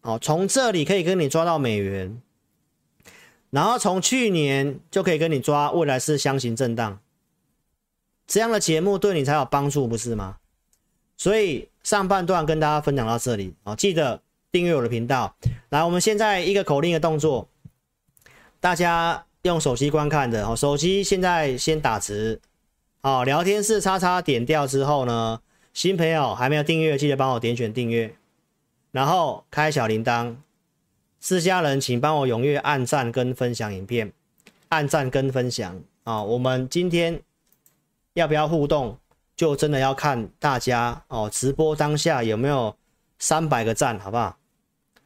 [0.00, 2.20] 哦，从这里可以跟你抓到美元，
[3.50, 6.98] 然后从去年就可以跟你抓未来是箱型震荡，
[8.26, 10.36] 这样的节目对你才有帮助，不是吗？
[11.16, 14.20] 所以上半段跟大家分享到这里啊，记得
[14.50, 15.34] 订阅我的频道。
[15.68, 17.48] 来，我们现在一个口令的动作，
[18.60, 22.40] 大家用手机观看的哦，手机现在先打直，
[23.02, 25.40] 好，聊天室叉叉点掉之后呢？
[25.72, 28.14] 新朋友还没有订阅，记得帮我点选订阅，
[28.92, 30.36] 然后开小铃铛。
[31.18, 34.12] 自家人请帮我踊跃按赞跟分享影片，
[34.68, 36.22] 按赞跟分享啊！
[36.22, 37.20] 我们今天
[38.14, 38.98] 要不要互动，
[39.36, 41.28] 就真的要看大家哦。
[41.30, 42.74] 直播当下有没有
[43.18, 44.36] 三百个赞，好不好？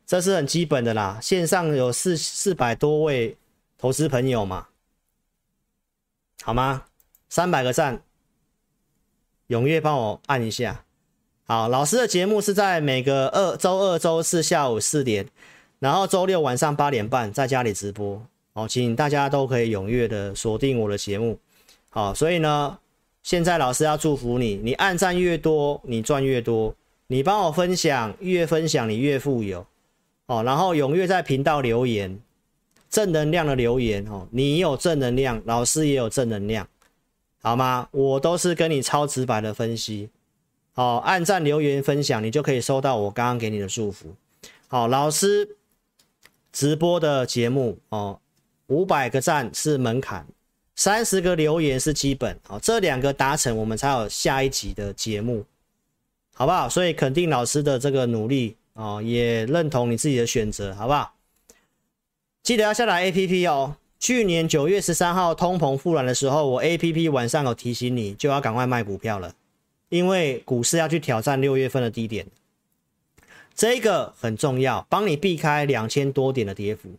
[0.07, 1.19] 这是很基本的啦。
[1.21, 3.37] 线上有四四百多位
[3.77, 4.69] 投资朋友嘛，
[6.43, 6.85] 好吗？
[7.29, 8.01] 三百个赞。
[9.49, 10.85] 踊跃帮我按一下，
[11.47, 15.27] 好，老师的节目是在每个二周二、周四下午四点，
[15.79, 21.39] 然后周六晚上八点半在家里直播，好，请大家都可以踊跃的锁定我的节目，
[21.89, 22.79] 好，所以呢，
[23.23, 26.75] 现在老师要祝福你，你按赞越多，你赚越多。
[27.09, 29.67] 你帮我分享，越分享你越富有
[30.27, 30.43] 哦。
[30.43, 32.21] 然后踊跃在频道留言，
[32.91, 34.29] 正能量的留言哦。
[34.31, 36.69] 你有正能量，老师也有正能量，
[37.41, 37.89] 好吗？
[37.93, 40.11] 我都是跟你超直白的分析。
[40.75, 44.15] 哦，按赞留言分享，你就可以收到我刚刚给你的祝福。
[44.69, 45.57] 好，老师
[46.53, 48.21] 直播的节目哦，
[48.67, 50.27] 五百个赞是门槛，
[50.79, 52.39] 三十个留言是基本。
[52.47, 55.45] 哦，这两个达成，我们才有下一集的节目。
[56.33, 56.69] 好不好？
[56.69, 61.15] 所以肯定老师的这个努力哦，也认同你自己的选择，好不好？
[62.45, 63.75] 记得要下载 APP 哦。
[63.99, 69.35] 去年九月十三号通膨复燃的时候，我 APP 晚上有提醒你，就要赶快卖股票了，
[69.89, 72.25] 因为股市要去挑战六月份的低点，
[73.53, 76.91] 这个很重要，帮你避开两千多点的跌幅。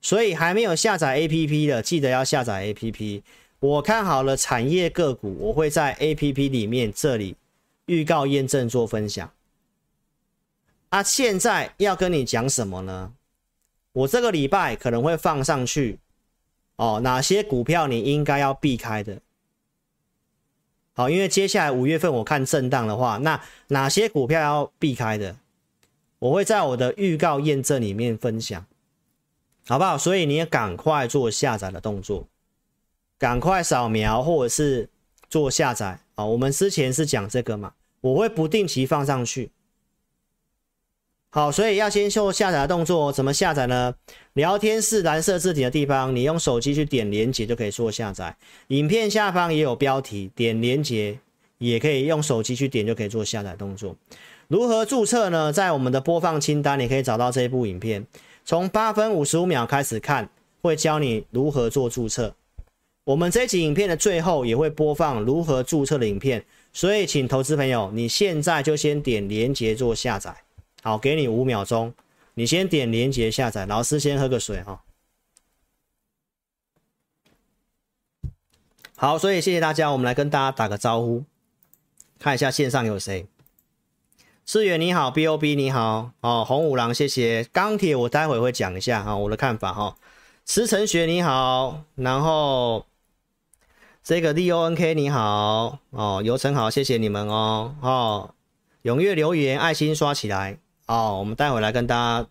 [0.00, 3.22] 所以还没有下载 APP 的，记得要下载 APP。
[3.60, 7.36] 我看好了产业个股，我会在 APP 里面这里。
[7.86, 9.32] 预告验证做分享，
[10.90, 13.12] 啊，现在要跟你讲什么呢？
[13.92, 15.98] 我这个礼拜可能会放上去
[16.76, 19.20] 哦，哪些股票你应该要避开的？
[20.92, 25.34] 好，因为接下来五月份我看震荡的话，那哪些股票要避开的？
[26.20, 28.64] 我会在我的预告验证里面分享，
[29.70, 29.96] 好不好？
[29.96, 32.26] 所以你也赶快做下载的动作，
[33.16, 34.88] 赶快扫描或者是
[35.28, 36.24] 做下载啊。
[36.24, 37.72] 我们之前是讲这个嘛。
[38.00, 39.52] 我会不定期放上去，
[41.28, 43.12] 好，所以要先做下载的动作。
[43.12, 43.94] 怎么下载呢？
[44.32, 48.36] 聊天室蓝色字体的地方，你用手机去点连接就可以做下载。
[48.68, 51.16] 影片下方也有标题，点连接
[51.58, 53.94] 也可以用手机去点就可以做下载动作。
[54.48, 55.52] 如何注册呢？
[55.52, 58.04] 在我们的播放清单，你可以找到这一部影片，
[58.50, 60.28] 从八分五十五秒开始看，
[60.60, 62.34] 会教你如何做注册。
[63.04, 66.44] 我们这集影片的最后也会播放如何注册的影片。
[66.72, 70.36] 所以，请投资朋友，你现在就先点连结做下载。
[70.82, 71.94] 好，给你五秒钟，
[72.34, 73.66] 你先点连结下载。
[73.66, 74.82] 老师先喝个水哈。
[78.96, 81.22] 好，所以谢谢大家，我们来跟大家打个招呼，
[82.18, 83.28] 看一下线上有谁。
[84.52, 87.44] 志远你好，BOB 你好，哦，红五郎谢谢。
[87.52, 89.96] 钢铁我待会会讲一下哈，我的看法哈。
[90.44, 92.84] 池成学你好，然后。
[94.02, 98.34] 这个 D O N K 你好哦，游成好，谢谢你们哦哦，
[98.82, 101.16] 踊跃留言，爱心刷起来哦。
[101.20, 102.28] 我们待会来跟大家，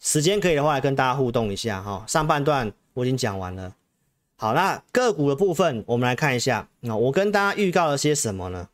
[0.00, 2.04] 时间可以的话来跟大家互动一下哈、哦。
[2.08, 3.72] 上半段我已经讲完了，
[4.34, 6.68] 好，那个股的部分我们来看一下。
[6.80, 8.70] 那、哦、我跟大家预告了些什么呢？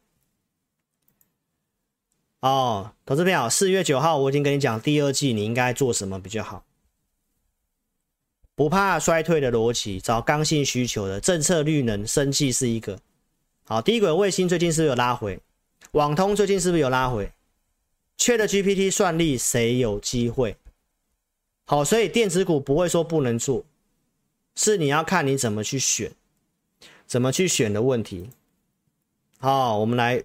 [2.41, 6.64] 哦，投资朋友，四月九号我已经跟你讲，第二季你应该做什么比较好。
[8.55, 12.99] 不怕衰退的逻辑，找刚性需求的政策，绿能、生技是一个
[13.64, 13.80] 好。
[13.82, 15.38] 低轨卫星最近是不是有拉回？
[15.93, 17.32] 网通最近是不是有拉回
[18.16, 20.57] 缺的 GPT 算力谁有机会？
[21.66, 23.64] 好，所以电子股不会说不能做，
[24.55, 26.12] 是你要看你怎么去选，
[27.07, 28.30] 怎么去选的问题。
[29.38, 30.22] 好，我们来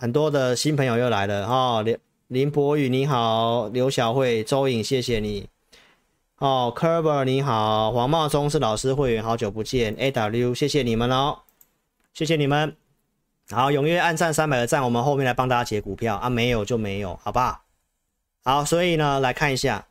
[0.00, 5.48] 很多的新朋友又来了哦，林林博宇你好，刘小慧、周颖谢谢你。
[6.38, 9.96] 哦，Kerber 你好，黄茂忠是老师会员，好久不见。
[9.96, 11.38] AW 谢谢你们哦，
[12.14, 12.76] 谢谢你们。
[13.50, 17.62] 好，踊跃按赞三百个赞，我们后面来帮大家解股票啊，没有就没有，好不好？
[18.44, 19.88] 好，所以呢，来看一下，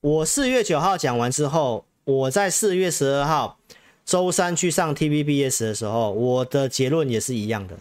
[0.00, 3.58] 我四月九号讲完之后，我在四月十二号
[4.04, 7.78] 周三去上 TVBS 的时候，我的结论也是一样的。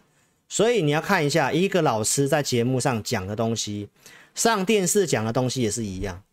[0.48, 3.90] 所以你要看一下，一个老师在节目上讲的东西，
[4.34, 6.24] 上电视讲的东西也是一样。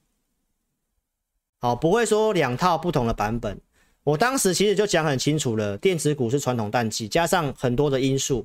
[1.59, 3.59] 好，不会说两套不同的版本。
[4.05, 8.45] 我当时其实就讲很清楚了，电子股是传统淡季，加上很多的因素，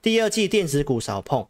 [0.00, 1.46] 第二季电子股少碰，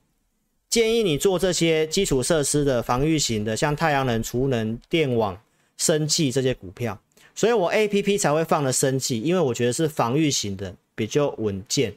[0.68, 5.40] 建议你做这些基础设施的防御型的，像太阳能、储能、电网、
[5.76, 7.00] 生气这些股票。
[7.36, 11.94] 所以我 APP 才会放了生气，因为我觉得是防御型的，比较稳健，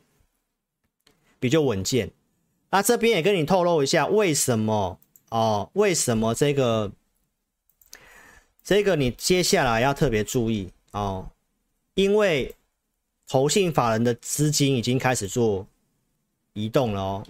[1.40, 2.12] 比较稳健。
[2.70, 5.70] 那这边也跟你透露一下，为什么哦？
[5.74, 6.92] 为什么这个？
[8.64, 11.30] 这个你接下来要特别注意哦，
[11.94, 12.54] 因为
[13.26, 15.66] 投信法人的资金已经开始做
[16.52, 17.28] 移动了哦。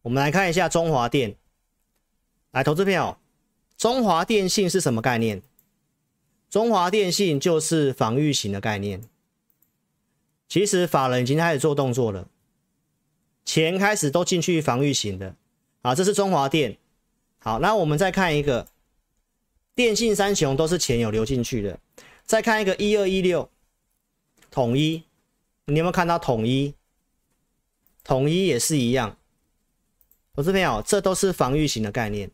[0.00, 1.34] 我们来看一下中华电，
[2.52, 3.20] 来投资票，
[3.76, 5.42] 中华电信是什么概念？
[6.48, 9.02] 中华电信就是防御型的概念。
[10.48, 12.26] 其实法人已经开始做动作了，
[13.48, 15.34] 钱开始都进去防御型的
[15.80, 16.76] 啊，这是中华电。
[17.38, 18.68] 好，那我们再看一个。
[19.74, 21.78] 电信三雄都是钱有流进去的。
[22.24, 23.48] 再看一个一二一六
[24.50, 25.04] 统一，
[25.64, 26.74] 你有没有看到统一
[28.04, 29.16] 统一也是一样。
[30.34, 32.30] 我这边哦，这都是防御型的概念，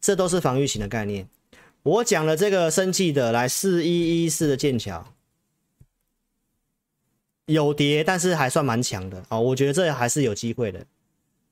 [0.00, 1.28] 这都是防御型的概念。
[1.84, 5.06] 我讲了这个生气的，来四一一四的剑桥
[7.46, 9.40] 有跌，但是还算蛮强的哦。
[9.40, 10.84] 我觉得这还是有机会的。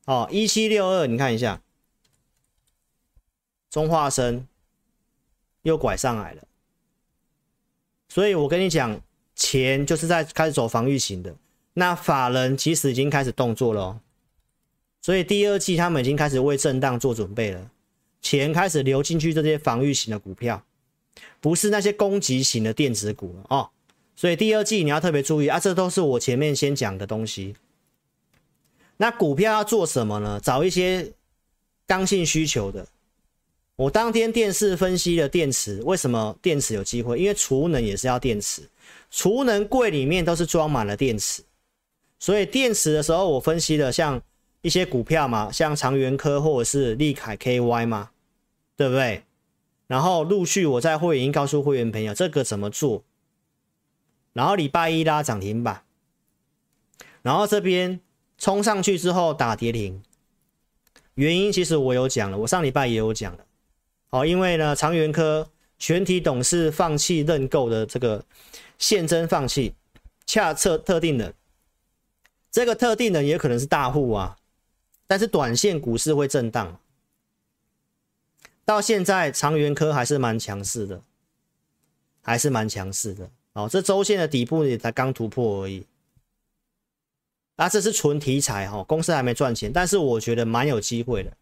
[0.05, 1.61] 哦，一七六二，你看一下，
[3.71, 4.47] 中化生
[5.63, 6.43] 又拐上来了。
[8.09, 9.01] 所以我跟你讲，
[9.35, 11.35] 钱就是在开始走防御型的。
[11.73, 14.01] 那法人其实已经开始动作了哦。
[15.01, 17.71] 所以第二季他们已经开始为震荡做准备了，
[18.21, 20.65] 钱开始流进去这些防御型的股票，
[21.41, 23.71] 不是那些攻击型的电子股了哦。
[24.17, 27.57] 所以第二季你要特别注意啊，这都是我前面先讲的东西。
[28.97, 30.41] 那股票要做什么呢？
[30.43, 31.12] 找一些
[31.87, 32.87] 刚性需求的。
[33.77, 37.19] 我当天电视分析了电池，为什么电池有机会？
[37.19, 38.62] 因为储能也是要电池，
[39.11, 41.43] 储能柜里面都是装满了电池，
[42.19, 44.23] 所以电池的时候我分析的像。
[44.62, 48.09] 一些股票嘛，像长源科或者是利凯 KY 嘛，
[48.79, 49.23] 对不对？
[49.87, 53.05] 然后陆续我在会员告诉会员朋友这个怎么做。
[54.35, 55.82] 然后礼拜一拉涨停板，
[57.22, 58.01] 然后这边
[58.37, 60.03] 冲上去之后打跌停，
[61.14, 63.47] 原因其实我有讲了，我上礼拜也有讲了。
[64.11, 68.24] 好，因为呢长源科全体董事放弃认购的这个
[68.76, 69.74] 现增放弃，
[70.26, 71.32] 恰测特定的
[72.51, 74.37] 这个特定的也可能是大户啊。
[75.07, 76.80] 但是短线股市会震荡，
[78.64, 81.03] 到现在长源科还是蛮强势的，
[82.22, 83.30] 还是蛮强势的。
[83.55, 85.87] 哦，这周线的底部也才刚突破而已。
[87.57, 91.33] 啊，这是纯题材哈，公司还没赚钱，但是我觉得蛮有机会的，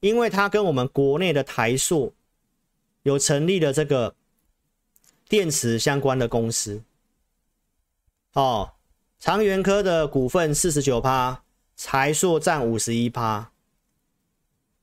[0.00, 2.14] 因为它跟我们国内的台塑
[3.02, 4.14] 有成立的这个
[5.28, 6.82] 电池相关的公司。
[8.34, 8.72] 哦，
[9.18, 11.42] 长源科的股份四十九趴。
[11.84, 13.50] 台塑占五十一趴，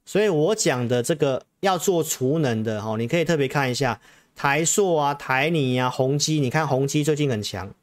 [0.03, 4.01] 所以我讲的这个要做储能的哈，你可以特别看一下
[4.39, 6.39] 台塑啊、台泥啊、宏基。
[6.39, 7.75] 你看宏基最近很强，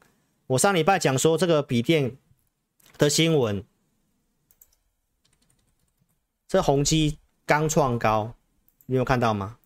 [0.47, 2.17] 我上礼拜讲说这个笔电
[2.97, 3.63] 的新闻，
[6.47, 8.33] 这宏基刚创高，
[8.87, 9.59] 你有看到吗？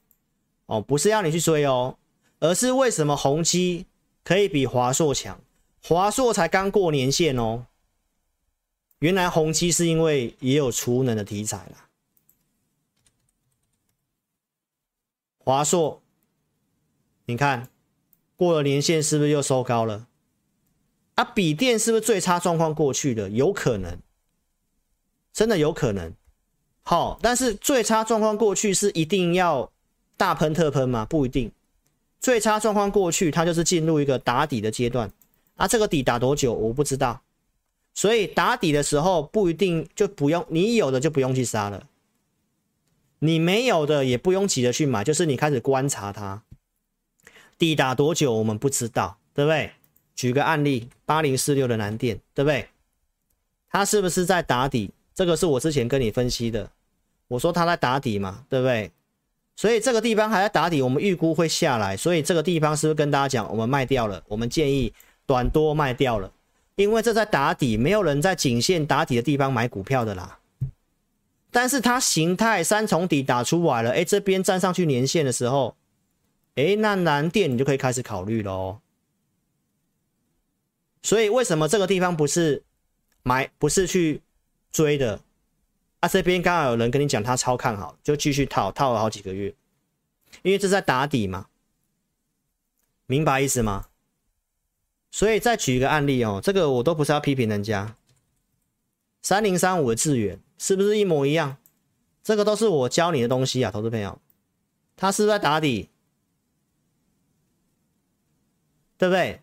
[0.65, 1.97] 哦，不是要你去追哦，
[2.41, 3.85] 而是为什么宏基
[4.25, 5.39] 可以比华硕强？
[5.81, 7.67] 华硕才刚过年线哦。
[8.99, 11.87] 原来宏基是因为也有储能的题材啦。
[15.37, 16.00] 华硕，
[17.31, 17.69] 你看
[18.35, 20.05] 过了年线是不是又收高了？
[21.15, 23.29] 啊，笔电是不是最差状况过去的？
[23.29, 23.97] 有可能，
[25.31, 26.13] 真的有可能。
[26.83, 29.71] 好，但是最差状况过去是一定要
[30.17, 31.05] 大喷特喷吗？
[31.05, 31.49] 不一定。
[32.19, 35.09] 最差状况过去，它就是进入一个打底的阶段。
[35.55, 36.53] 啊，这个底打多久？
[36.53, 37.21] 我不知道。
[37.93, 41.87] 所以打底的时候不一定就不用，你有的就不用去杀了，
[43.19, 46.43] 你没有的也不用急着去买，就是你开始观察它
[47.61, 49.69] 底打多久，我们不知道，对不对？
[50.15, 52.67] 举个案例，八零四六的南电，对不对？
[53.69, 54.89] 它是不是在打底？
[55.13, 56.67] 这个是我之前跟你分析的，
[57.27, 58.91] 我说它在打底嘛，对不对？
[59.55, 64.23] 所以这个地方还在打底，我们预估会下来，所以这个地方是不是跟大家讲，我们卖掉了？
[64.27, 64.91] 我们建议
[65.27, 66.31] 短多卖掉了。
[66.75, 70.39] 因为这在打底，没有人在颈线打底的地方买股票的啦。
[71.51, 75.75] 但是它形态三重底打出来了，哎，这边站上去年线的时候，
[76.55, 78.79] 哎，那蓝电你就可以开始考虑喽。
[81.01, 82.63] 所以为什么这个地方不是
[83.23, 84.21] 买，不是去
[84.71, 85.21] 追的？
[85.99, 89.53] 啊，这边刚好有人跟你讲他超看好，就继续套，套了好几个月，
[90.41, 91.47] 因为这在打底嘛，
[93.05, 93.87] 明白意思吗？
[95.11, 97.95] 所以再举一个案例哦，这个我都不是要批评人家。
[99.21, 101.57] 三零三五的智原是不是一模一样？
[102.23, 104.19] 这个都是我教你的东西啊，投资朋友，
[104.97, 105.90] 他是不是在打底？
[109.01, 109.41] 对不对？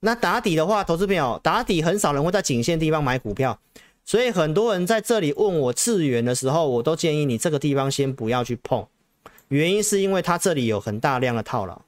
[0.00, 3.60] 那打底的话，投资朋友打底很少人会在颈线地方买股票，
[4.04, 8.88] 所以很多人在这里问我次元的时候，我都建议你这个地方先不要去碰，
[9.46, 11.82] 原因是因为它这里有很大量的套牢，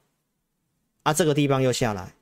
[1.03, 2.13] 啊，这个地方又下来。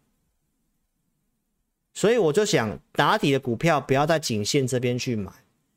[1.94, 5.32] 所以我就想打底的股票不要在颈线这边去买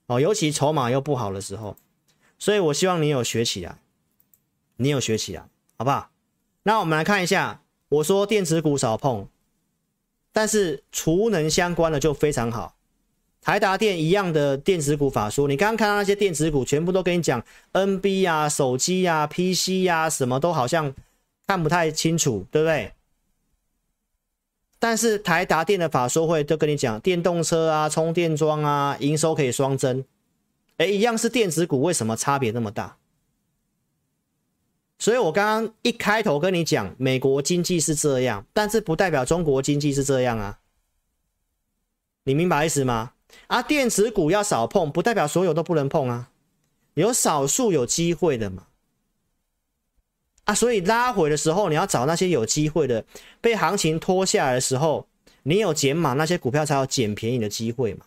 [0.07, 1.77] 哦，尤其筹码又不好的时候。
[2.39, 3.77] 所以我希望你有学起来，
[4.77, 5.47] 你有学起来，
[5.77, 6.09] 好不好？
[6.63, 7.61] 那我们来看一下，
[7.95, 9.29] 我说电子股少碰，
[10.33, 12.75] 但是储能相关的就非常好。
[13.41, 20.95] 台达电一样的电子股法说，你刚刚看到那些电子股，全部都跟你讲 NB 啊、手机啊、PC 啊，什么都好像
[21.47, 22.93] 看不太清楚，对不对？
[24.79, 30.05] 但是台达电的法说会都跟你讲，电动车啊、充电桩啊，营收可以双增。
[30.79, 32.97] 哎，一样是电子股，为什么差别那么大？
[35.05, 40.61] 所以我刚刚一开头跟你讲，美国经济是这样，但是不代表中国经济是这样啊。
[42.23, 43.13] 你明白意思吗？
[43.49, 46.31] 啊，电子股要少碰，不代表所有都不能碰啊，
[46.95, 48.69] 有少数有机会的嘛。
[50.45, 53.05] 啊，所以拉回的时候，你要找那些有机会的，
[53.43, 55.07] 被行情拖下来的时候，
[55.43, 58.07] 你有减码那些股票才有捡便宜的机会嘛。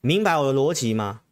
[0.00, 1.22] 明白我的逻辑吗？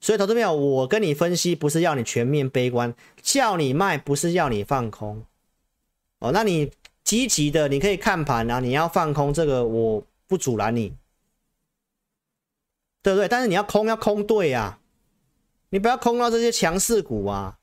[0.00, 5.24] 所以，投资朋友，我跟你分析不是要你全面悲观，叫你卖不是要你放空。
[6.20, 6.70] 哦，那你
[7.02, 10.94] 积极的，你可以看盘啊，你要放空这个，我不阻拦你，
[13.02, 13.26] 对不对？
[13.26, 14.78] 但是你要空要空对啊，
[15.70, 17.58] 你不要空到这些强势股啊，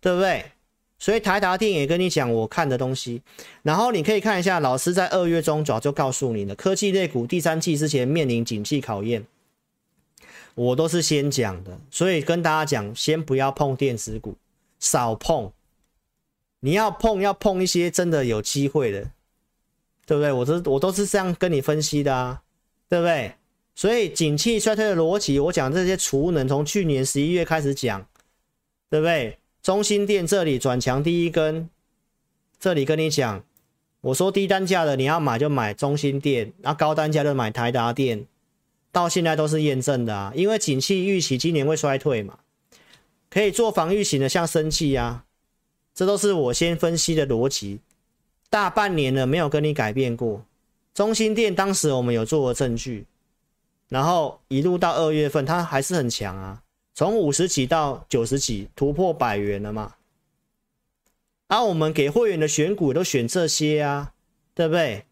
[0.00, 0.52] 对不对？
[0.98, 3.22] 所以台达电也跟你讲我看的东西，
[3.62, 9.26] 然后你可以看一下，老师在二月中早就告诉你了，科技类股第三季之前面临景气考验。
[10.58, 14.34] 我都是先讲的，所以跟大家讲，先不要碰电子股，
[14.80, 15.52] 少碰。
[16.58, 19.12] 你要碰，要碰一些真的有机会的，
[20.04, 20.32] 对不对？
[20.32, 22.42] 我都我都是这样跟你分析的啊，
[22.88, 23.34] 对不对？
[23.76, 28.04] 所以景气衰退的逻辑，我讲这些储能，从去年十一月开始讲，
[28.90, 29.38] 对不对？
[29.62, 31.70] 中心店这里转强第一根，
[32.58, 33.44] 这里跟你讲，
[34.00, 38.26] 我说低单价的你要买就买中心店，那高单价就买台达店。
[38.98, 42.40] 到现在都是验证的啊，因为景气预期今年会衰退嘛，
[43.30, 45.24] 可以做防御型的，像生气啊，
[45.94, 47.78] 这都是我先分析的逻辑。
[48.50, 50.44] 大半年了没有跟你改变过。
[50.94, 53.06] 中心店当时我们有做过证据，
[53.88, 56.60] 然后一路到二月份它还是很强啊，
[56.92, 59.94] 从五十几到九十几突破百元了嘛。
[61.46, 64.12] 啊、我们给会员的选股都选这些啊，
[64.54, 65.04] 对不对？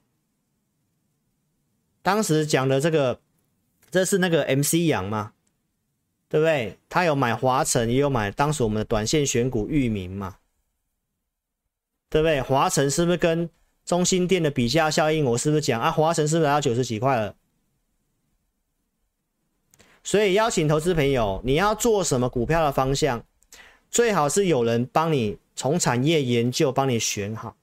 [2.03, 3.20] 当时讲的这个。
[3.91, 5.32] 这是那个 MC 阳嘛，
[6.28, 6.76] 对不对？
[6.89, 10.37] 他有买华晨，也有买当时我们的短线选股域名嘛，
[12.11, 12.43] 对不对？
[12.43, 13.49] 华晨是不是跟
[13.84, 15.24] 中心店的比价效应？
[15.24, 15.91] 我是不是讲啊？
[15.91, 17.34] 华晨是不是要九十几块了？
[20.03, 23.24] 所以邀请投资朋友，你要做什么股票的方向，
[23.91, 27.57] 最好是有人帮你从产业研究帮你选好。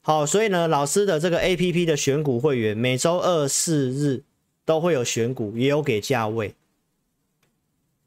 [0.00, 4.24] 好，所以呢，老师的这个 APP 的选股会员，每周二四日。
[4.68, 6.54] 都会有选股，也有给价位。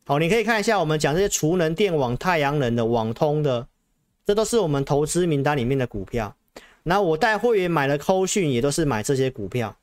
[0.05, 3.67] 好，你可以看一下我们讲这些储能、电网、太阳能的、网通的，
[4.27, 6.35] 这都是我们投资名单里面的股票。
[6.83, 9.75] 那我带会员买的扣讯也都是买这些股票，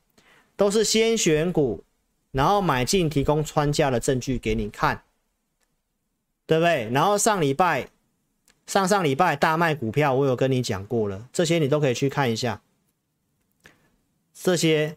[0.54, 1.82] 都是先选股，
[2.30, 5.02] 然后买进，提供穿价的证据给你看，
[6.46, 6.88] 对不对？
[6.92, 7.88] 然后上礼拜、
[8.68, 12.62] 上上礼拜大卖股票，我有跟你讲过了，这些你都可以去看一下，
[14.32, 14.94] 这些。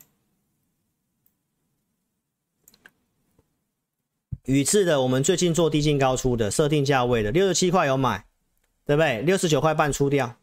[4.45, 8.25] 宇智的，我们最近做低进高出的，设定价位的六十七块有买，
[8.85, 9.21] 对不对？
[9.21, 10.35] 六十九块半出掉。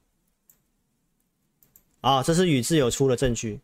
[2.00, 3.60] 啊，这是宇智有出的证据。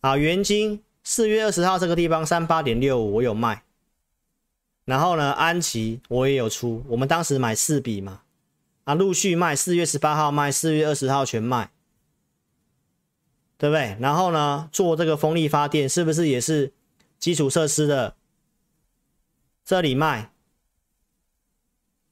[0.00, 3.62] 啊，元晶四月二十号这个地方三八点六五我有卖。
[4.86, 8.22] 然后呢，安琪我也有出，我们当时买四笔嘛，
[8.84, 11.70] 啊，陆续卖，四月十八号卖，四月二十号全卖，
[13.58, 13.96] 对不对？
[14.00, 16.72] 然后呢，做这个风力发电是不是也是
[17.18, 18.15] 基础设施的？
[19.66, 20.30] 这里卖，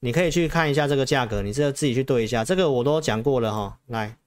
[0.01, 2.45] 你可以去看一下这个价格，你这自己去对一下。
[2.45, 4.19] 这个我都讲过了哈，来，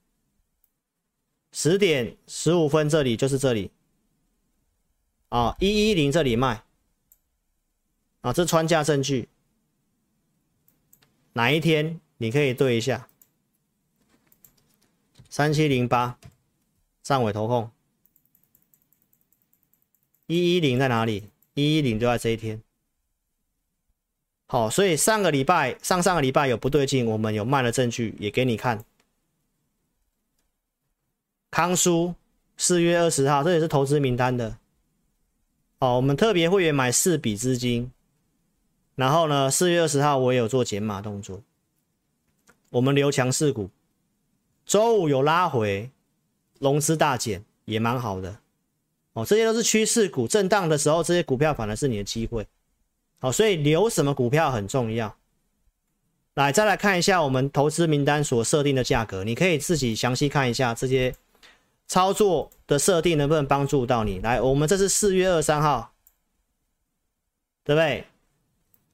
[1.52, 3.70] 十点十五分这里就是这里，
[5.28, 6.64] 啊，一一零这里卖，
[8.22, 9.28] 啊，这穿价证据，
[11.34, 13.10] 哪一天你可以对一下，
[15.28, 16.18] 三七零八，
[17.02, 17.70] 上尾投控，
[20.28, 21.28] 一一零在哪里？
[21.52, 22.62] 一一零就在这一天。
[24.50, 28.82] 好，所以上个礼拜、上上个礼拜有不对劲，我们有卖的证据也给你看。
[31.50, 32.14] 康舒
[32.56, 34.56] 四月二十号，这也是投资名单的。
[35.78, 37.92] 好，我们特别会员买四笔资金，
[38.94, 41.42] 然后呢，四月二十号我也有做减码动作。
[42.70, 43.68] 我们留强势股，
[44.64, 45.90] 周五有拉回，
[46.58, 48.38] 融资大减也蛮好的。
[49.12, 52.46] 哦，这些都是趋势股，震荡的时候，这些股票反而是你的机会。
[53.18, 55.16] 好，所以留什么股票很重要。
[56.34, 61.14] 来，再来看一下我们投资名单所设定的价格，你可以自己详细看一下这些
[61.88, 64.20] 操作的设定能不能帮助到你。
[64.20, 65.92] 来，我们这是四月二十三号，
[67.64, 68.04] 对不对？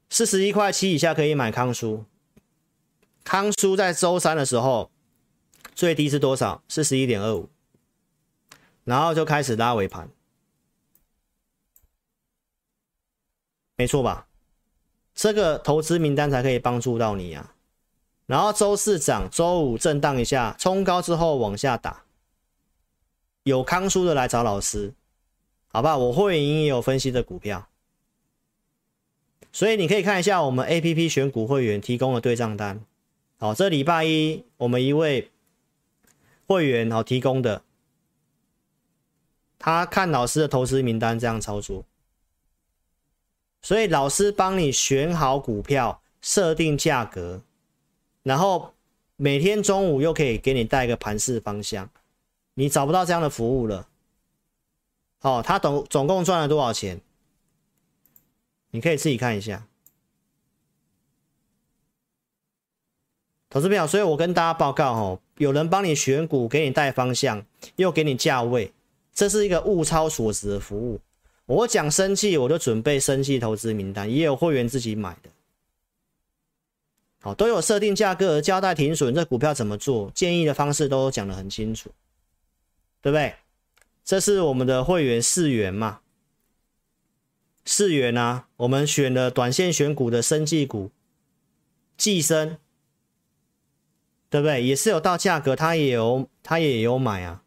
[0.09, 2.05] 四十一块七以下可以买康舒。
[3.25, 4.91] 康舒在周三的时候
[5.75, 6.63] 最低是多少？
[6.69, 7.51] 四十一点二五，
[8.85, 10.09] 然后就开始拉尾盘，
[13.77, 14.27] 没错吧？
[15.15, 17.55] 这个投资名单才可以帮助到你啊。
[18.27, 22.05] 然后周四涨，周五震荡一下，冲高之后往下打。
[23.43, 24.95] 有康叔的来找老师，
[25.69, 25.99] 好吧？
[25.99, 27.69] 我会员也有分析的股票，
[29.53, 32.81] 所以你可以看一下我们 APP 选股会员提供的对账单。
[33.39, 35.31] 好，这礼拜一我们一位
[36.47, 37.63] 会员好提供的，
[39.59, 41.85] 他看老师的投资名单这样操作，
[43.65, 47.41] 所以老师帮你选好股票，设定价格。
[48.23, 48.75] 然后
[49.17, 51.89] 每天中午又可以给你带一个盘势方向，
[52.53, 53.89] 你找不到这样的服务了。
[55.23, 57.01] 哦，他总总共赚了多少钱？
[58.71, 59.67] 你可以自己看一下。
[63.49, 67.47] 投资票，所以我跟大家报告哦，有人帮你选股，给你带方向，
[67.77, 68.75] 又给你价位，
[69.15, 71.01] 这是一个物超所值的服务。
[71.47, 75.31] 我讲生技，我就准备生技投资名单，也有会员自己买的。
[77.21, 80.11] 好，都有设定价格、交代停损，这股票怎么做？
[80.15, 81.91] 建议的方式都讲得很清楚，
[83.01, 83.35] 对不对？
[84.05, 86.01] 这是我们的会员四元嘛？
[87.65, 90.91] 四元啊，我们选了短线选股的生技股，
[91.97, 92.59] 技生，
[94.29, 94.63] 对不对？
[94.63, 97.43] 也是有到价格，他也有，他也有买啊。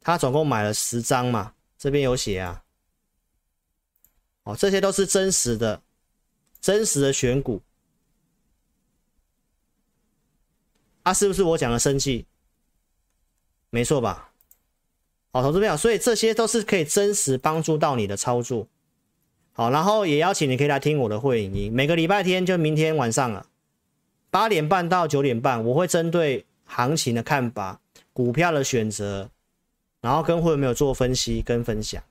[0.00, 2.64] 他总共买了十张嘛，这边有写啊。
[4.48, 5.82] 哦，这些都是真实的，
[6.58, 7.60] 真实的选股。
[11.02, 12.24] 啊、是不是我讲的生气？
[13.68, 14.32] 没错吧？
[15.32, 18.66] 好，投资朋友，所以这些都是可以真实帮助到你的操作。
[19.52, 23.46] 好，然后也邀请你可以来听我的会议，每个礼拜天就明天晚上了，
[24.30, 27.78] 八点半到九点半，我会针对行情的看法、
[28.14, 29.28] 股票的选择，
[30.00, 32.02] 然后跟会员没有做分析跟分享。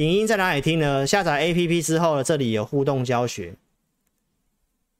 [0.00, 1.06] 影音在哪里听呢？
[1.06, 3.54] 下载 APP 之后呢，这里有互动教学。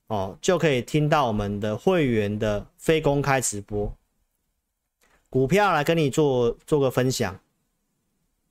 [0.08, 3.96] 哦，就可以听到我们的会员的非公开直播，
[5.30, 7.40] 股票来跟你做做个分享。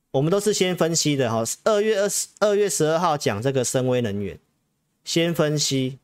[0.10, 4.40] 我们都是先分析的哈，二月二十二月十二号讲这个森崴能源，
[5.04, 6.00] 先分析，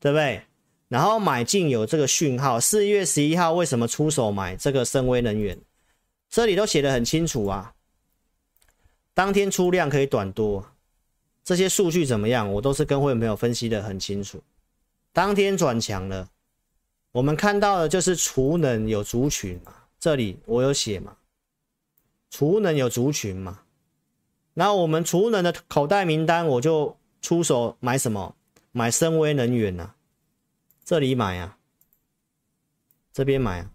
[0.00, 0.42] 对不对？
[0.88, 5.56] 然后买进有这个讯号，四月十一号为什么出手买这个森崴能源？
[6.28, 7.73] 这里都写的很清楚啊。
[9.14, 10.66] 当天出量可以短多，
[11.42, 12.52] 这些数据怎么样？
[12.52, 14.42] 我都是跟会员朋友分析的很清楚。
[15.12, 16.28] 当天转强了，
[17.12, 21.16] 我们看到的就是储能有族群嘛，这里我有写嘛，
[22.28, 23.60] 储能有族群嘛，
[24.54, 28.34] 那我们储能的口袋名单，我就出手买什么？
[28.72, 29.94] 买森崴能源呐、啊，
[30.84, 31.56] 这里买啊，
[33.12, 33.70] 这边买啊，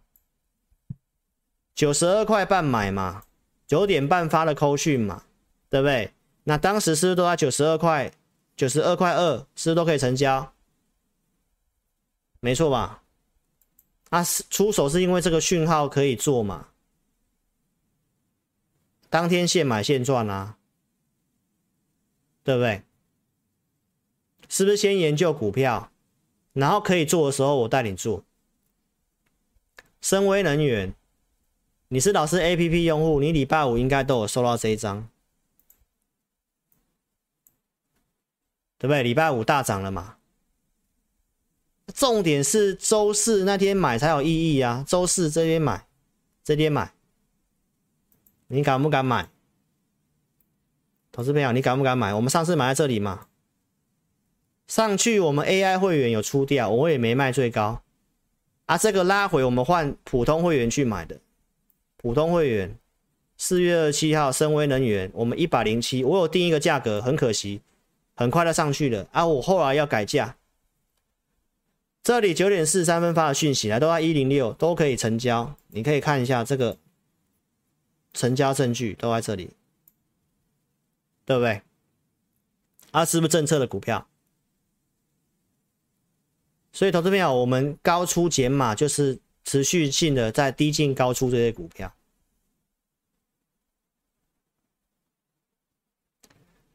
[1.74, 3.24] 九十二块半买嘛，
[3.66, 5.24] 九点半发的扣讯嘛，
[5.70, 6.12] 对不对？
[6.44, 8.12] 那当时是不是都在九十二块，
[8.56, 10.54] 九十二块二，是不是都可以成交？
[12.40, 13.04] 没错吧？
[14.10, 16.70] 啊，出手是因为这个讯号可以做嘛？
[19.10, 20.58] 当天现买现赚啊，
[22.44, 22.84] 对不对？
[24.48, 25.92] 是不是先研究股票，
[26.54, 28.24] 然后可以做的时候我带你做？
[30.02, 30.96] 森崴能源，
[31.90, 35.08] 你是老师 APP 用户，你礼拜五应该都有收到这一张，
[38.80, 39.04] 对不对？
[39.04, 40.16] 礼拜五大涨了嘛？
[41.94, 44.86] 重点是周四那天买才有意义啊！
[44.88, 45.86] 周四这边买，
[46.44, 46.94] 这边买，
[48.48, 49.30] 你敢不敢买？
[51.12, 52.14] 投资朋友，你敢不敢买？
[52.14, 53.26] 我们上次买在这里嘛，
[54.68, 57.82] 上去我们 AI 会员有出掉，我也没卖最高
[58.68, 58.78] 啊。
[58.78, 61.20] 这个拉回我们换普通会员去买的，
[61.98, 62.78] 普通会员
[63.36, 67.62] 四月二十七号森威能源，我们一百零七，我有定一个价格，很可惜，
[68.20, 69.26] 很快的上去了啊！
[69.26, 70.36] 我后来要改价。
[72.04, 75.56] 这里九点四三分发的讯息来，都在一零六，都可以成交。
[75.70, 76.78] 你可以看一下这个
[78.12, 79.52] 成交证据，都在这里，
[81.24, 81.62] 对不对？
[82.92, 84.06] 啊，是不是政策的股票？
[86.74, 91.90] 所以，投资朋友，我们高出减码就是持续性的在低进高出这些股票。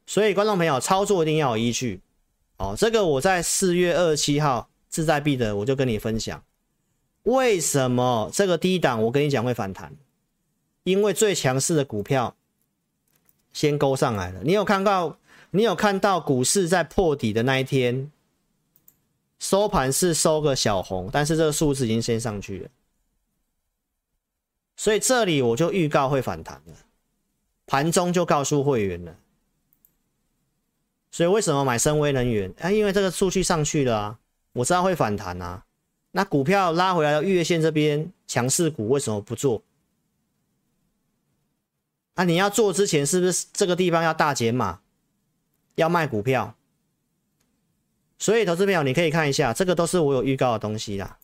[0.07, 2.01] 所以，观众朋友操作一定要有依据。
[2.57, 4.69] 哦，这个我在四月二十七号。
[4.91, 6.41] 志在必得，我就跟你分享，
[7.25, 9.93] 为什么这个低档我跟你讲会反弹？
[10.85, 12.37] 因为最强势的股票
[13.53, 14.41] 先勾上来了。
[14.45, 15.19] 你有看到？
[15.51, 18.13] 你有看到股市在破底的那一天
[19.41, 22.69] 收盘是收个小红，但是这个数字已经先上去了。
[24.77, 26.75] 所以这里我就预告会反弹了，
[27.67, 29.17] 盘中就告诉会员了。
[31.15, 32.53] 所以为什么买深威能源？
[32.59, 34.19] 啊，因为这个数据上去了啊，
[34.53, 35.65] 我知道会反弹啊。
[36.11, 39.63] 那股票拉回来的月线这边强势股为什么不做？
[42.15, 44.81] 啊，你要做之前是不是这个地方要大减码，
[45.77, 46.57] 要卖股票？
[48.19, 51.17] 所以投资朋友你可以看一下，这个都是我有预告的东西啦。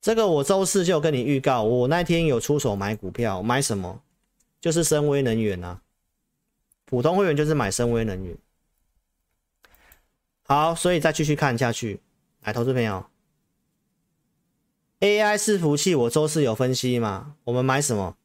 [0.00, 4.00] 这个我周四就跟你预告，我那天有出手买股票，买什么？
[4.60, 5.80] 就是深威能源啊。
[6.84, 8.36] 普通会员就是买深威能源。
[10.42, 12.00] 好，所以再继续看下去。
[12.42, 13.06] 来，投资朋友
[15.00, 17.36] ，AI 伺服器我周四有分析嘛？
[17.44, 18.16] 我们买什么？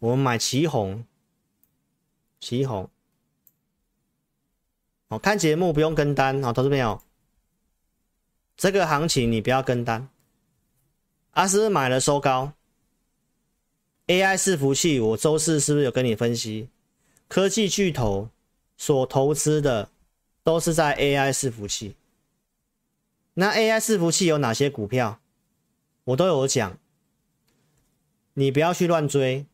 [0.00, 1.04] 我们买奇鋐。
[2.40, 2.88] 奇鋐。
[5.08, 6.42] 哦，看节目不用跟单。
[6.42, 7.00] 好，投资朋友，
[8.56, 10.08] 这个行情你不要跟单。
[11.30, 12.52] 阿斯买了收高
[14.08, 16.68] ，AI 伺服器，我周四是不是有跟你分析？
[17.28, 18.30] 科技巨头
[18.76, 19.90] 所投资的
[20.42, 21.96] 都是在 AI 伺服器。
[23.34, 25.20] 那 AI 伺服器有哪些股票？
[26.04, 26.78] 我都有讲，
[28.34, 29.46] 你不要去乱追，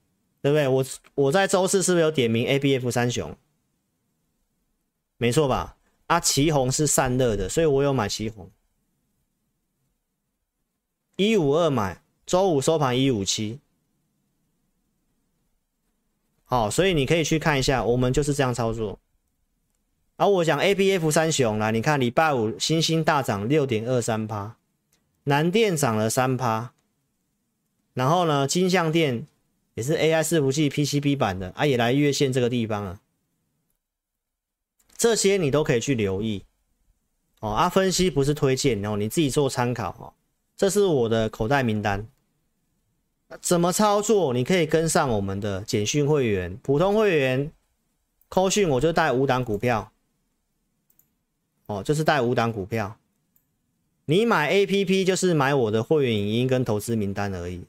[0.43, 0.67] 对不对？
[0.67, 3.37] 我我在周四是不是有点名 ABF 三雄？
[5.17, 5.77] 没错吧？
[6.09, 8.49] 啊，奇鋐是散热的，所以我有买奇鋐。
[11.15, 13.61] 一五二买，周五收盘一五七，
[16.51, 18.99] 好，所以你可以去看一下，我们就是这样操作。
[20.17, 24.57] 而、啊、我讲 A B F 三雄啦，你看礼拜五欣兴大涨六点二三趴，
[25.23, 26.73] 南电涨了三趴，
[27.95, 29.29] 然后呢，金像电
[29.75, 33.01] 也是 A I 伺服器 P C B 版的啊，也来月线这个地方啊，
[34.97, 36.45] 这些你都可以去留意
[37.39, 37.51] 哦。
[37.51, 40.13] 啊，分析不是推荐哦，你自己做参考哦。
[40.57, 42.05] 这是我的口袋名单，
[43.41, 44.33] 怎么操作？
[44.35, 47.53] 你可以跟上我们的简讯会员、普通会员，
[48.29, 49.93] 扣讯我就带五档股票，
[51.67, 52.97] 哦，就是带五档股票。
[54.07, 57.63] 你买 APP 就是买我的会员影音跟投资名单而已，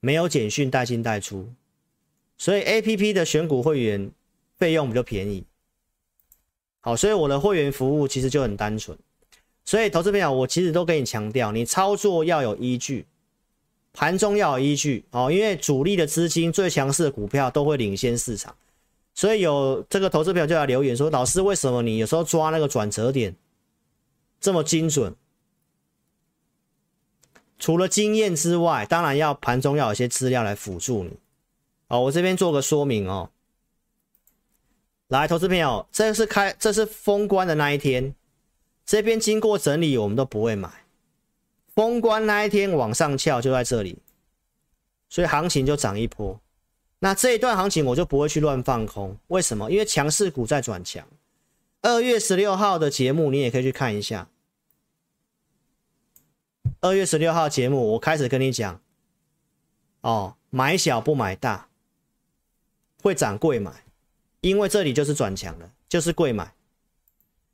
[0.00, 1.48] 没有简讯带进带出，
[2.36, 4.10] 所以 APP 的选股会员
[4.58, 5.44] 费用比较便宜。
[6.80, 8.98] 好，所以我的会员服务其实就很单纯。
[9.64, 13.06] 所以，投资朋友，我其实都跟你强调，你操作要有依据，
[13.92, 15.30] 盘中要有依据哦。
[15.30, 18.54] 因为主力的资金最强势的股票都会领先市场，
[19.14, 23.34] 所以有这个投资朋友就要留言说：“老师，为什么你有时候抓那个转折点
[24.40, 25.14] 这么精准？”
[27.58, 31.10] 除了经验之外，当然要盘中要有一些资料来辅助你。
[31.86, 33.30] 哦，我这边做个说明哦。
[35.06, 38.14] 来，投资朋友，这是开，这是封关的那一天。
[38.84, 40.81] 这边经过整理，我们都不会买。
[41.74, 43.98] 封关那一天往上翘就在这里，
[45.08, 46.40] 所以行情就涨一波。
[46.98, 49.70] 那这一段行情我就不会去乱放空，为什么？
[49.70, 51.06] 因为强势股在转强。
[51.80, 54.28] 二月十六号的节目你也可以去看一下。
[56.80, 58.80] 二月十六号节目我开始跟你讲，
[60.02, 61.68] 哦，买小不买大，
[63.02, 63.84] 会涨贵买，
[64.40, 66.54] 因为这里就是转强了，就是贵买。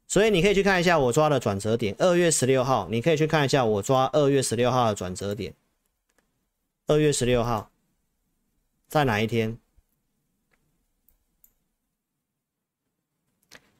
[0.08, 5.54] 所以你可以去看一下我抓的转折点，二月十六号，你可以去看一下我抓二月十六号的转折点。
[6.86, 7.70] 二月十六号
[8.88, 9.58] 在哪一天？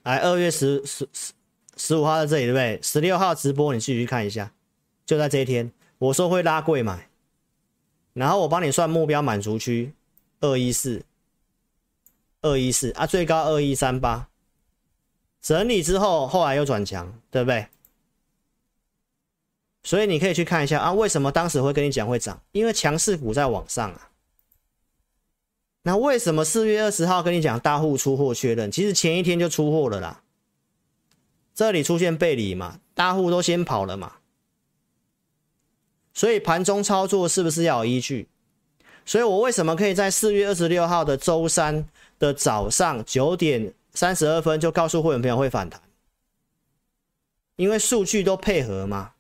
[0.03, 1.33] 来，二月十十十
[1.79, 2.79] 十五号在这里，对不对？
[2.83, 4.53] 十六号直播你继续看一下，
[5.07, 7.09] 就在这一天，我说会拉贵买，
[8.13, 9.95] 然后我帮你算目标满足区
[10.41, 11.07] 二一四，
[12.43, 14.29] 二一四啊，最高二一三八。
[15.41, 17.67] 整理之后，后来又转强，对不对？
[19.85, 22.43] 所以你可以去看一下啊，为什么当时会跟你讲会涨？
[22.53, 24.11] 因为强势股在往上啊。
[25.83, 28.71] 那为什么四月二十号跟你讲大户出货确认？
[28.71, 30.23] 其实前一天就出货了啦。
[31.55, 34.17] 这里出现背离嘛，大户都先跑了嘛。
[36.13, 38.29] 所以盘中操作是不是要有依据？
[39.07, 43.73] 所以我为什么可以在四月二十六号的周三的早上九点？
[43.95, 45.81] 三十二分就告诉会员朋友会反弹，
[47.57, 49.13] 因为数据都配合嘛，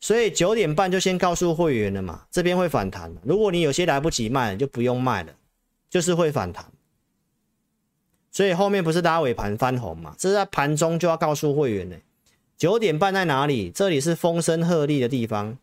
[0.00, 3.14] 所以九点半就先告诉会员了嘛，这边会反弹。
[3.24, 5.34] 如果你有些来不及卖，就不用卖了，
[5.90, 6.70] 就是会反弹。
[8.30, 10.14] 所以后面不是拉尾盘翻红嘛？
[10.18, 11.96] 这是在盘中就要告诉会员呢。
[12.56, 13.70] 九点半在哪里？
[13.70, 15.58] 这里是风声鹤唳的地方，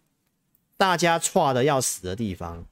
[0.75, 2.65] 大家错的要死的地方。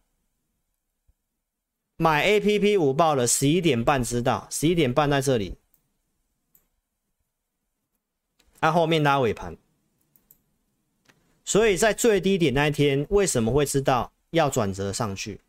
[2.02, 5.58] 买 A P P 午报了，十一点半知道，十一点半在这里，
[8.62, 9.58] 啊、后面拉尾盘，
[11.44, 15.42] 所以在最低点那一天，为什么会知道要转折上去？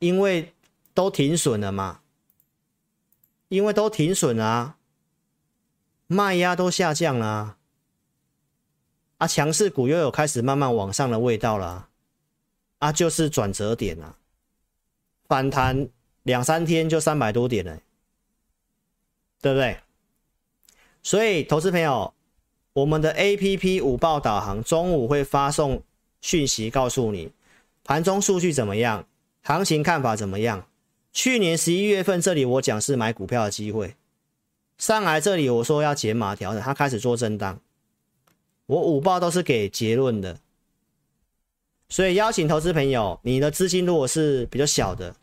[0.00, 0.52] 因为
[0.92, 2.00] 都停损了嘛，
[3.46, 4.76] 因为都停损啊，
[6.08, 7.58] 卖压都下降了啊，
[9.18, 11.90] 啊，强势股又有开始慢慢往上的味道了啊，
[12.78, 14.17] 啊，就是转折点啊，
[15.28, 15.88] 反弹
[16.22, 17.78] 两三天就三百多点了，
[19.40, 19.78] 对不对？
[21.02, 22.12] 所以，投资朋友，
[22.72, 25.82] 我们的 APP 五报导航中午会发送
[26.20, 27.30] 讯息告诉你
[27.84, 29.06] 盘中数据怎么样。
[29.42, 30.66] 行情看法怎么样？
[31.12, 33.94] 去年十一月份这里我讲是买股票的机会，
[34.76, 37.58] 上来这里我说要减码调整，它开始做震荡，
[38.66, 40.38] 我五报都是给结论的，
[41.88, 45.16] 所以邀请投资朋友，你的资金如果是比较小的，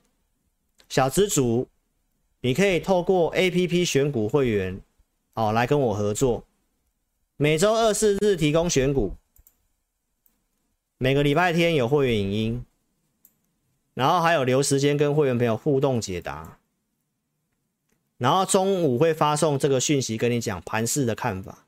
[0.90, 1.68] 小资族，
[2.42, 4.80] 你可以透过 APP 选股会员，
[5.34, 6.44] 哦，来跟我合作，
[7.38, 9.14] 每周二四日提供选股，
[10.98, 12.66] 每个礼拜天有会员影音。
[13.94, 16.60] 然后还有留时间跟会员朋友互动解答，
[18.18, 21.66] 然后中午会发送这个讯息跟你讲盘市的看法，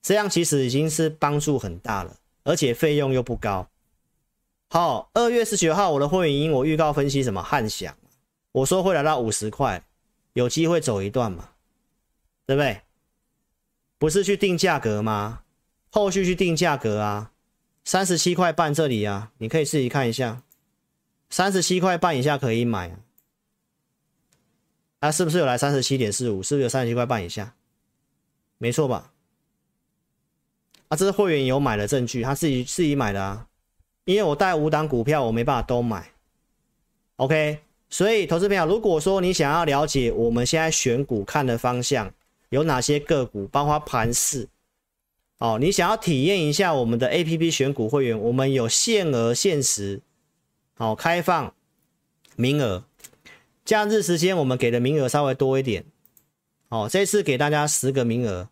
[0.00, 3.68] 这样其实已经是帮助很大了，而且费用又不高。
[4.70, 7.96] 好，二月十九号我的会员营我预告分析什么汉翔，
[8.52, 9.82] 我说会来到五十块，
[10.34, 11.50] 有机会走一段嘛，
[12.44, 12.82] 对不对？
[13.96, 15.42] 不是去定价格吗？
[15.90, 17.32] 后续去定价格啊。
[17.82, 20.42] 三十七块半这里啊，你可以自己看一下，
[21.30, 23.00] 三十七块半以下可以买啊，
[25.00, 26.42] 啊是不是有来三十七点四五？
[26.42, 27.54] 是不是有三十七块半以下？
[28.58, 29.14] 没错吧？
[30.88, 33.47] 啊，这是会员有买的证据，他自己自己买的啊，
[34.08, 36.12] 因为我带五档股票，我没办法都买。
[37.16, 42.10] OK，所以投资朋友，如果说你想要了解我们现在选股看的方向
[42.48, 44.48] 有哪些个股，包括盘势。
[45.36, 50.00] 哦，你想要体验一下我们的 APP 选股会员，我们有限额限时，
[50.72, 51.52] 好、开放
[52.34, 52.84] 名额，
[53.66, 55.84] 假日时间我们给的名额稍微多一点，
[56.70, 58.48] 哦，这次给大家十个名额，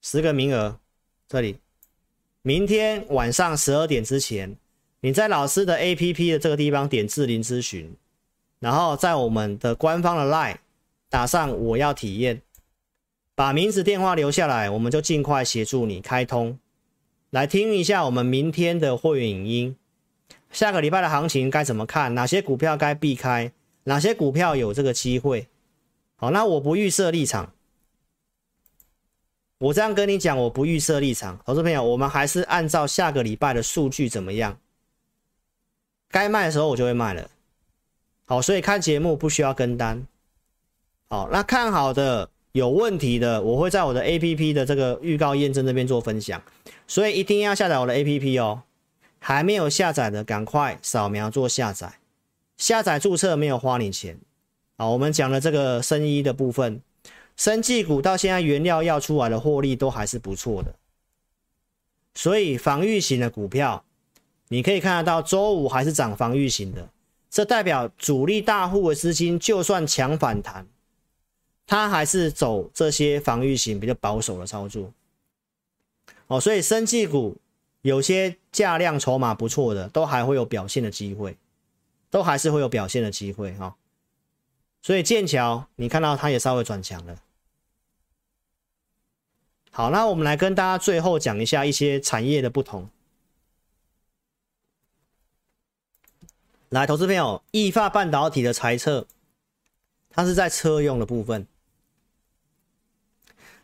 [0.00, 0.80] 十个名额，
[1.28, 1.58] 这里，
[2.46, 4.54] 明天晚上十二点之前，
[5.00, 7.96] 你在老师的 APP 的这个地方点智林咨询，
[8.58, 10.56] 然后在我们的官方的 LINE
[11.08, 12.42] 打上我要体验。
[13.34, 16.58] 把名字电话留下来，我们就尽快协助你开通，
[17.30, 19.76] 来听一下我们明天的会员影音。
[20.50, 22.14] 下个礼拜的行情该怎么看？
[22.14, 23.50] 哪些股票该避开？
[23.84, 25.48] 哪些股票有这个机会？
[26.16, 27.53] 好，那我不预设立场。
[29.64, 31.40] 我这样跟你讲，我不预设立场。
[31.46, 34.58] 投资朋友，我们还是按照下个礼拜的数据怎么样？
[36.10, 37.30] 该卖的时候我就会卖了。
[38.26, 40.06] 好，所以看节目不需要跟单。
[41.08, 42.28] 好，那看好的。
[42.52, 46.40] 有问题的，我会在我的 APP 的这个预告验证那边做分享，
[46.86, 48.62] 所以一定要下载我的 APP 哦。
[49.18, 51.94] 还没有下载的，赶快扫描做下载。
[52.56, 54.18] 下载注册没有花你钱。
[54.76, 56.80] 好，我们讲了这个生医的部分，
[57.36, 60.74] 生技股到现在原料要出来的获利都还是不错的，
[62.14, 63.84] 所以防御型的股票，
[64.48, 66.88] 你可以看得到周五还是涨防御型的，
[67.28, 70.66] 这代表主力大户的资金就算强反弹。
[71.66, 74.92] 它还是走这些防御型比较保守的操作，
[76.26, 77.38] 哦，所以生技股
[77.80, 81.38] 有些价量筹码不错的，都还会有表现的机会，
[82.10, 83.74] 都还是会有表现的机会哈。
[84.84, 87.16] 所以剑桥你看到它也稍微转强了。
[89.70, 92.90] 好，那我们来跟大家最后讲一下一些产业的不同。
[96.68, 99.06] 来，投资朋友，意法半导体的财测，
[100.10, 101.46] 它是在车用的部分。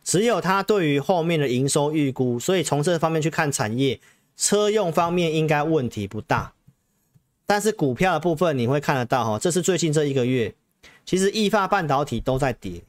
[0.03, 4.01] 只有它对于后面的营收预估，所以从这方面去看产业，
[4.35, 6.53] 车用方面应该问题不大。
[7.45, 10.55] 但是股票的部分你会看得到哈，这是最近这一个月，
[11.05, 12.83] 其实易发半导体都在跌，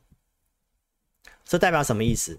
[1.44, 2.39] 这代表什么意思？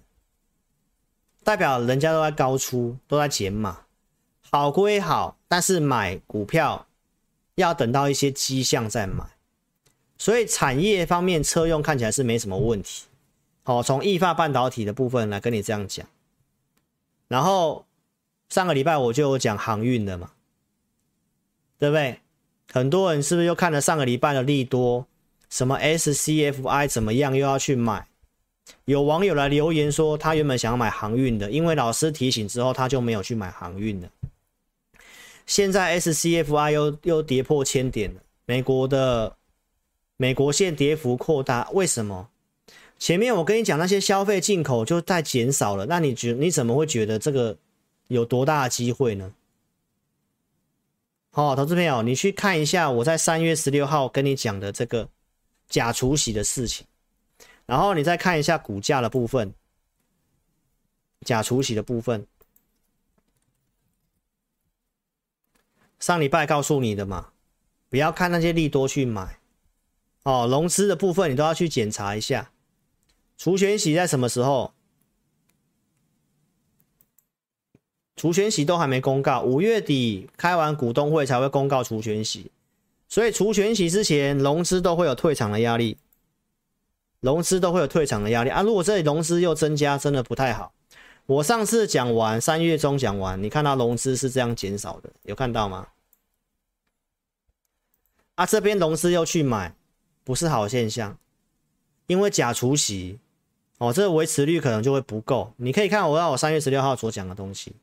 [1.44, 3.82] 代表人家都在高出，都在减码。
[4.50, 6.88] 好归好，但是买股票
[7.56, 9.26] 要等到一些迹象再买。
[10.18, 13.06] 所以产业方面，车用看起来是没什么问题。
[13.64, 16.08] 好，从易发半导体的部分来跟你这样讲，
[17.28, 17.86] 然后
[18.50, 20.32] 上个礼拜我就有讲航运的嘛，
[21.80, 22.22] 对不对？
[22.72, 25.06] 很多人是不是又看了上个礼拜的利多，
[25.54, 28.08] 什么 SCFI 怎么样，又要去买？
[28.86, 34.10] 有网友来留言说，他原本想要买航运的，因为老师提醒之后，他就没有去买航运了。
[35.46, 39.36] 现在 SCFI 又又跌破千点了，美国的
[40.18, 42.30] 美国线跌幅扩大，为什么？
[42.98, 47.56] 前面我跟你讲那些消费进口就在减少了，那你觉你怎么会觉得这个
[48.08, 49.32] 有多大的机会呢？
[51.30, 55.10] 好、投资朋友，你去看一下我在三月十六号跟你讲的这个
[55.74, 56.86] 假除息的事情，
[57.66, 59.56] 然后你再看一下股价的部分，
[61.22, 62.28] 假除息的部分，
[66.00, 67.32] 上礼拜告诉你的嘛，
[67.90, 69.40] 不要看那些利多去买。
[70.22, 72.52] 哦，融资的部分你都要去检查一下，
[73.36, 74.76] 除权息在什么时候？
[78.16, 82.52] 除权息都还没公告，五月底开完股东会才会公告除权息，
[83.08, 85.98] 所以除权息之前融资都会有退场的压力，
[87.20, 88.62] 融资都会有退场的压力啊！
[88.62, 90.74] 如果这里融资又增加，真的不太好。
[91.26, 95.88] 我上次讲完，三月中讲完，你看到融资是这样减少的，有看到吗？
[98.36, 99.76] 啊，这边融资又去买。
[100.26, 101.18] 不是好现象，
[102.08, 103.20] 因为假除息，
[103.78, 105.54] 哦，这个维持率可能就会不够。
[105.58, 107.76] 你可以看我要我三月十六号所讲的东西，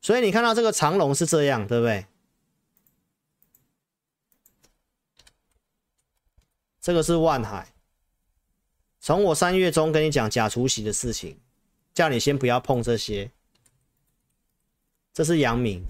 [0.00, 2.06] 所以你看到这个长龙是这样，对不对？
[6.84, 7.72] 这个是万海，
[9.00, 11.38] 从我三月中跟你讲假除息的事情，
[11.94, 13.30] 叫你先不要碰这些。
[15.14, 15.82] 这是阳明，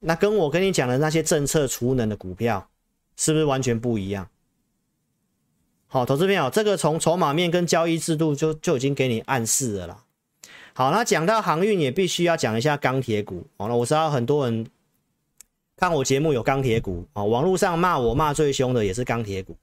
[0.00, 2.68] 那跟我跟你讲的那些政策储能的股票。
[3.16, 4.28] 是不是完全不一样？
[5.86, 10.04] 好，投资朋友，这个从筹码面跟交易制度就就已经给你暗示了啦。
[10.74, 13.46] 好，那讲到航运也必须要讲一下钢铁股。
[13.56, 14.66] 好，那我知道很多人
[15.76, 19.56] 看我节目有钢铁股啊，网络上骂我骂最凶的也是钢铁股。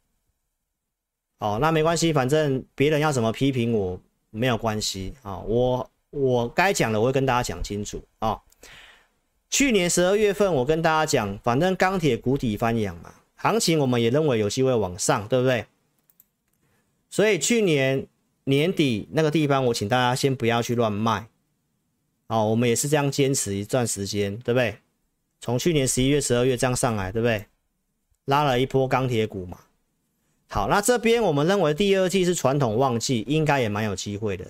[1.40, 3.99] 哦，那没关系，反正别人要怎么批评我
[4.30, 8.40] 没有关系啊，我我该讲的我会跟大家讲清楚啊。
[9.49, 13.14] 去年十二月份我跟大家讲，反正钢铁谷底翻扬嘛。
[13.35, 15.65] 行情我们也认为有机会往上，对不对？
[17.10, 18.07] 所以去年
[18.45, 21.27] 年底那个地方，我请大家先不要去乱卖。
[22.27, 24.77] 哦，我们也是这样坚持一段时间，对不对？
[25.44, 27.45] 从去年十一月、十二月这样上来，对不对？
[28.24, 29.60] 拉了一波钢铁股嘛。
[30.48, 34.48] 好，那这边我们认为第二季是传统旺季，应该也蛮有机会的。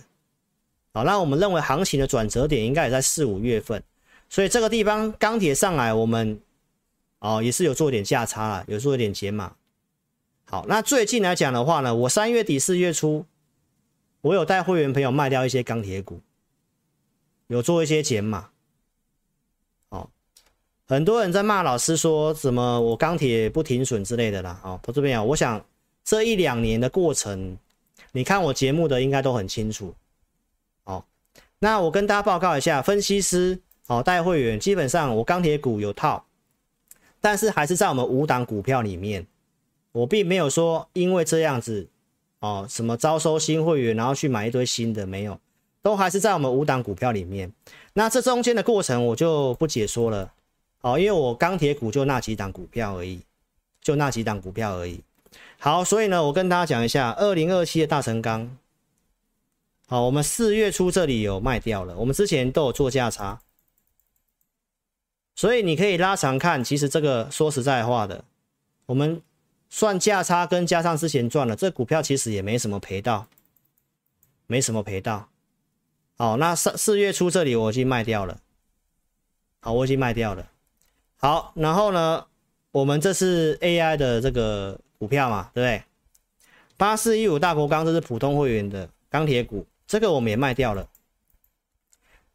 [0.94, 3.82] 好，那我们认为行情的转折点应该也在四五月份，
[4.30, 6.40] 所以这个地方钢铁上来，我们。
[7.18, 9.56] 哦，也是有做点价差了，有做一点减码。
[10.46, 13.26] 好，那最近来讲的话呢，我三月底四月初，
[14.22, 16.22] 我有带会员朋友卖掉一些钢铁股，
[17.48, 18.50] 有做一些减码。
[20.86, 24.60] 很多人在骂老师说什么我钢铁不停损之类的啦。
[24.64, 25.64] 哦，投资朋友，我想
[26.04, 27.58] 这一两年的过程，
[28.12, 29.94] 你看我节目的应该都很清楚。
[30.84, 31.04] 哦，
[31.60, 36.26] 那我跟大家报告一下，分析师哦带会员，基本上我钢铁股有套。
[37.22, 39.26] 但是还是在我们五档股票里面，
[39.94, 41.88] 我并没有说因为这样子
[42.40, 45.40] 哦，什么招收新会员，然后去买一堆新的，没有，
[45.82, 47.50] 都还是在我们五档股票里面。
[47.94, 50.34] 那这中间的过程我就不解说了
[50.84, 53.22] 哦，因为我钢铁股就那几档股票而已，
[53.82, 55.02] 就那几档股票而已。
[55.58, 58.58] 好，所以呢，我跟大家讲一下二零二七的大成钢，
[59.88, 63.40] 好，我们四月初这里有卖掉了，我们之前都有做价差。
[65.36, 68.26] 所以你可以拉长看，其实这个说实在话的，
[68.86, 69.22] 我们
[69.70, 73.28] 算价差跟加上之前赚了，这股票其实也没什么赔到，
[74.48, 75.30] 没什么赔到。
[76.18, 78.42] 好，那四四月初这里我已经卖掉了，
[79.62, 80.50] 好，我已经卖掉了。
[81.24, 82.26] 好，然后呢，
[82.74, 85.84] 我们这是 AI 的这个股票嘛，对不对？
[86.76, 90.90] 八四一五大国钢这是普通会员的钢铁股，这个我们也卖掉了。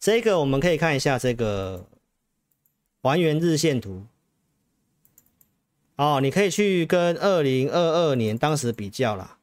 [0.01, 1.85] 这个我们可以看一下这个。
[3.01, 4.05] 还原日线图，
[5.97, 9.39] 哦，你可以去跟二零二二年当时比较啦。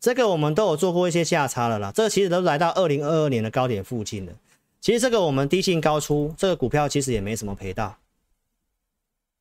[0.00, 1.92] 这个我们都有做过一些价差了啦。
[1.94, 4.32] 这个其实都来到二零二二年的高点附近了。
[4.80, 7.96] 其实这个我们低进高出，这个股票其实也没什么赔到，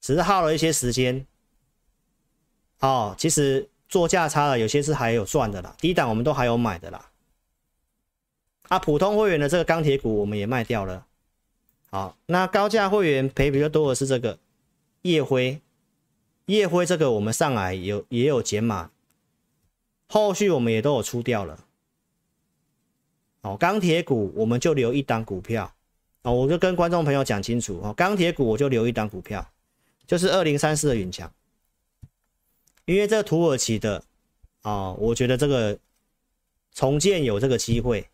[0.01, 1.25] 只是耗了一些时间。
[2.79, 7.09] 哦，其实做价差的有些是还有赚的啦，低档我们都还有买的啦。
[8.69, 11.05] 啊，普通会员的这个钢铁股我们也卖掉了。
[11.89, 14.37] 好，那高价会员赔比较多的是这个
[15.01, 15.59] 夜辉，
[16.45, 18.91] 夜辉这个我们上来有也有减码，
[20.07, 21.65] 后续我们也都有出掉了。
[23.41, 25.73] 哦，钢铁股我们就留一档股票，
[26.21, 29.49] 哦，我就跟观众朋友讲清楚哦，钢铁股我就留一档股票，
[30.09, 31.31] 就是二零三四的允强，
[32.85, 34.03] 因为这个土耳其的，
[34.63, 35.77] 哦，我觉得这个
[36.73, 38.09] 重建有这个机会。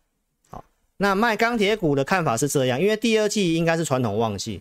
[0.50, 0.62] 好
[0.98, 4.60] 那卖钢铁股的看法是这样，因为第二季应该是传统旺季，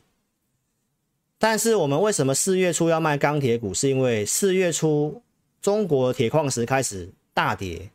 [1.37, 3.73] 但是我们为什么四月初要卖钢铁股？
[3.73, 5.21] 是因为四月初
[5.61, 7.89] 中国铁矿石开始大跌。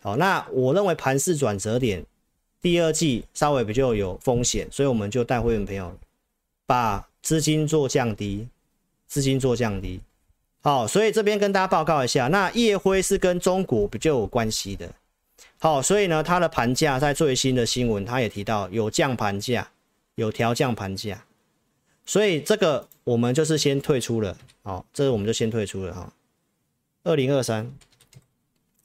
[0.00, 2.06] 好，那我认为盘势转折点，
[2.62, 5.94] 第二季稍微比较有风险，所以我们就带会员朋友
[6.64, 8.48] 把资金做降低，
[9.06, 10.00] 资金做降低。
[10.62, 14.92] 好，所以这边跟大家报告一下，那夜辉是跟中国比较有关系的。
[15.58, 19.70] 好，所以呢，它的盘价在最新的新闻，它也提到有降盘价，
[20.14, 21.24] 有调降盘价，
[22.04, 24.36] 所以这个我们就是先退出了。
[24.62, 26.12] 好，这个我们就先退出了哈。
[27.04, 27.74] 二零二三，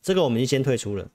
[0.02, 1.10] 这个我们就先退出了。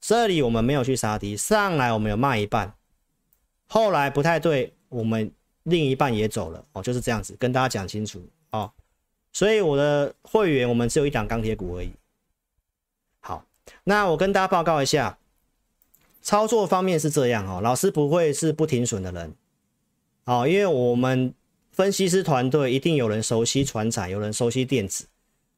[0.00, 2.74] 这里我们没有去杀低，上来我们有卖一半，
[3.66, 5.30] 后来不太对，我们
[5.64, 8.70] 另一半也走了哦，就是这样子，跟大家讲清楚哦。
[9.32, 11.92] 所以我的会员，我们只有一档钢铁股而已。
[13.20, 13.44] 好。
[13.84, 15.18] 那我跟大家报告一下，
[16.22, 19.34] 操作方面是这样哦，老师不会是不停损的人，
[20.24, 21.34] 哦，因为我们
[21.70, 25.06] 分析师团队一定有人熟悉传产，有人熟悉电子，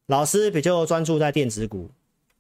[0.07, 1.89] 老师比较专注在电子股，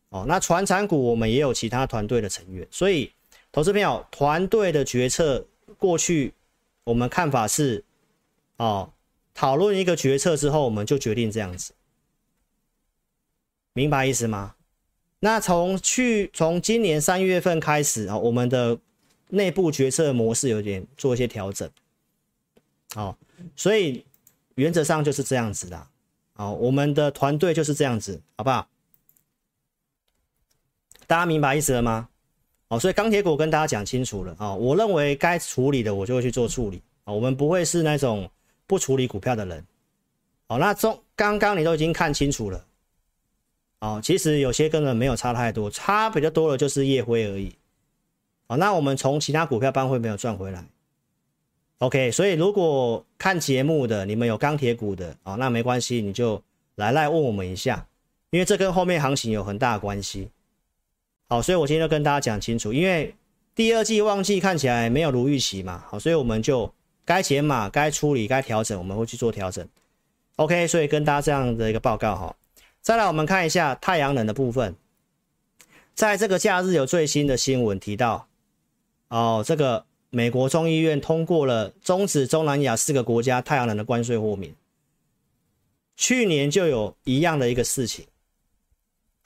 [0.08, 3.12] 哦，那传产股我们也有其他团队的成员，所以
[3.52, 5.46] 投资朋友团队的决策
[5.78, 6.34] 过去
[6.84, 7.84] 我们看法是，
[8.56, 8.92] 哦，
[9.34, 11.72] 讨论一个决策之后，我们就决定这样子，
[13.72, 14.56] 明白意思吗？
[15.20, 18.78] 那从去从今年三月份开始啊，我们的
[19.28, 21.70] 内部决策模式有点做一些调整，
[22.94, 23.16] 好，
[23.54, 24.04] 所以
[24.56, 25.88] 原则上就是这样子的，
[26.34, 28.68] 好，我们的团队就是这样子，好不好？
[31.06, 32.09] 大家明白意思了吗？
[32.70, 38.30] 好，所以钢铁股跟大家讲清楚了啊，我认为该处理的我就会去做处理啊，我们不会是那种
[38.68, 39.66] 不处理股票的人，
[40.46, 42.64] 好，那中刚刚你都已经看清楚了。
[43.80, 47.52] 哦，其实有些根本没有差太多，差比较多的就是夜辉而已。
[48.46, 50.64] 好，那我们从其他股票帮会没有赚回来。
[51.78, 56.40] OK，所以如果看节目的你们有钢铁股的，哦，那没关系，你就
[56.76, 57.84] 来来问我们一下，
[58.30, 60.28] 因为这跟后面行情有很大的关系。
[61.30, 63.14] 好，所以我今天就跟大家讲清楚，因为
[63.54, 66.68] 第二季旺季看起来没有如预期嘛，好，所以我们就
[67.04, 69.64] 该减码、该处理、该调整，我们会去做调整。
[70.34, 72.34] OK，所以跟大家这样的一个报告哈。
[72.80, 74.74] 再来，我们看一下太阳能的部分。
[75.94, 78.26] 在这个假日有最新的新闻提到，
[79.06, 84.52] 哦，这个美国众议院通过了终止中南亚四个国家太阳能的关税豁免。
[85.96, 88.04] 去年就有一样的一个事情。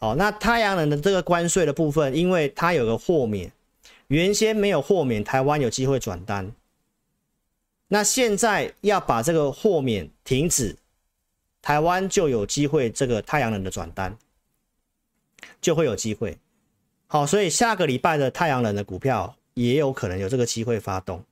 [0.05, 3.51] 好，那太阳能的这个关税的部分，因为它有个豁免，
[4.09, 6.53] 原先没有豁免，台湾有机会转单。
[7.89, 10.77] 那现在要把这个豁免停止。
[11.63, 14.15] 台湾就有机会，这个太阳能的转单
[15.63, 16.37] 就会有机会。
[17.07, 21.25] 好，所以下个礼拜的太阳能的股票也有可能有这个机会发动。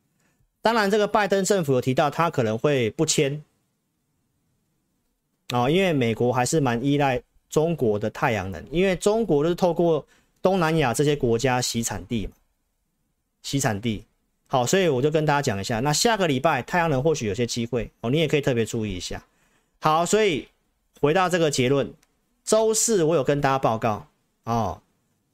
[0.62, 3.44] 当然，这个拜登政府有提到他可能会不签
[5.50, 7.22] 哦，因为美国还是蛮依赖
[7.52, 10.04] 中国的太阳能，因为中国就是透过
[10.40, 12.32] 东南亚这些国家洗产地嘛，
[13.42, 14.04] 洗产地。
[14.46, 19.22] 好，所以我就跟大家讲一下，那下个礼拜太阳能或许有些机会哦，你也可以特别注意一下。
[19.80, 20.48] 好，所以
[21.00, 21.92] 回到这个结论，
[22.42, 24.06] 周四我有跟大家报告
[24.44, 24.80] 哦，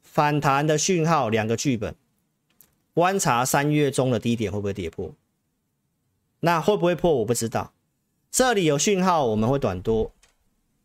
[0.03, 1.95] 反弹的讯号两个剧本，
[2.95, 5.12] 观察三月中的低点会不会跌破，
[6.40, 7.73] 那会不会破我不知道，
[8.31, 10.12] 这里有讯号我们会短多，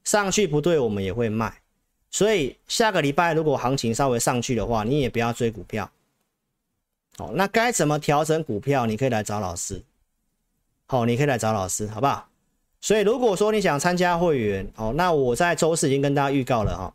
[0.04, 1.62] 上去不对我们也会卖，
[2.10, 5.90] 所以下个礼拜如果行情稍微上去的话，你也不要追股票，
[7.18, 9.82] 好，那该怎么调整股票，你可以来找老师，
[10.86, 12.28] 好，你可以来找老师，好不好？
[12.82, 16.94] 所以，如果说你想参加会员，哦，那我在周四已经跟大家预告了哈。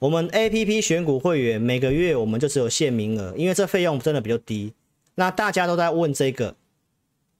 [0.00, 4.74] 我们 APP 选股会员每个月我们就只有限名额，因为这费用真的比较低。
[5.14, 6.56] 那大家都在问这个，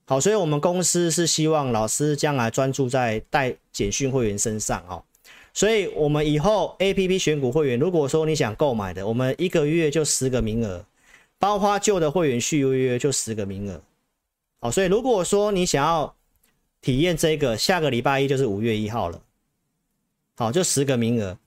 [0.06, 5.02] 好，所以我们公司是希望老师将来专注在带简讯会员身上哦。
[5.54, 10.84] 所以，我们以后 APP 选股会员，如果说你想购买的，我们一个月就十个名额，
[11.38, 13.80] 包括旧的会员续约就十个名额。
[14.60, 16.14] 好，所以如果说你想要
[16.82, 19.22] 体验这个，下个礼拜一就是五月一号了，
[20.36, 21.38] 好，就十个名额，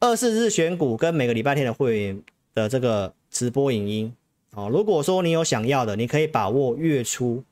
[0.00, 4.12] 二四日选股跟每个礼拜天的会员的这个直播影音，
[4.54, 7.44] 哦，如果说你有想要的，你可以把握月初，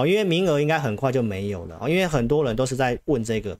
[0.00, 3.58] 哦，因为名额应该很快就没有了，因为很多人都是在问这个，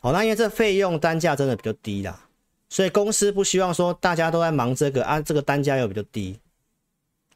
[0.00, 2.28] 好，那因为这费用单价真的比较低啦，
[2.68, 6.38] 所以公司不希望说大家都在忙这个啊，这个单价又比较低。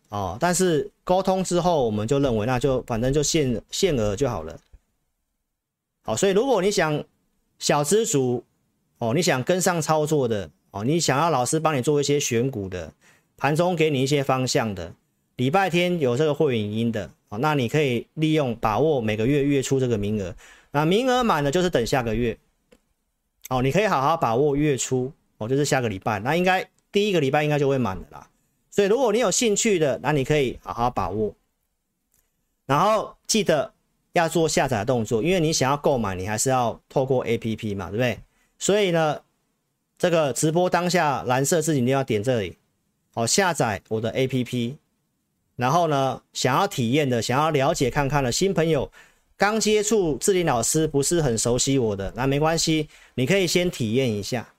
[0.08, 4.56] 哦，但是沟通之后，我们就认为那就反正就限限额就好了。
[6.02, 7.02] 好，所以如果你想
[7.58, 8.44] 小资族
[8.98, 12.92] 哦，你想跟上操作的哦，你想要老师帮你做一些选股的，
[13.36, 14.94] 盘中给你一些方向的，
[15.34, 20.34] 礼拜天有这个会影音的哦，那你可以利用把握每个月月初这个名额，
[20.70, 22.38] 那名额满了就是等下个月。
[23.48, 28.28] 哦，你可以好好把握月初哦，就是下个礼拜，那应该第一个礼拜应该就会满了啦。
[28.70, 31.34] 所以如果你有兴趣的，那你可以好好把握，
[32.66, 33.72] 然后记得
[34.12, 38.18] 要做下载的动作，因为你想要购买，你还是要透过 APP 嘛，对不对？
[38.58, 39.20] 所以呢，
[39.96, 42.58] 这个直播当下蓝色字一定要点这里，
[43.14, 44.74] 好，下载我的 APP，
[45.56, 48.90] 然后呢，想要体验的，想要了解看看的新朋友。
[49.38, 54.54] 刚接触志霖老师不是很熟悉我的，那没关系，你可以先体验一下，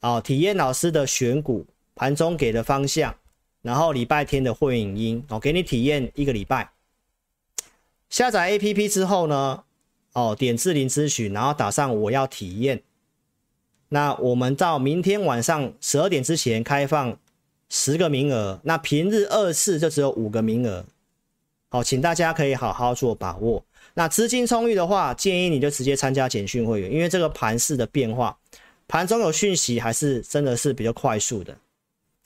[0.00, 3.14] 哦，体验老师的选股盘中给的方向，
[3.60, 6.70] 然后礼拜天的会影音，哦，给你体验一个礼拜。
[8.08, 9.64] 下载 APP 之后呢，
[10.14, 12.82] 哦，点志霖咨询，然后打上我要体验。
[13.90, 17.18] 那我们到明天晚上十二点之前开放
[17.70, 20.84] 十个名额，那平日二次就只有五个名额，
[21.70, 23.64] 好，请大家可以好好做把握。
[23.94, 28.36] 那资金充裕的话，建议你就直接参加简讯会员，因为这个盘势的变化，
[28.88, 31.56] 盘中有讯息还是真的是比较快速的。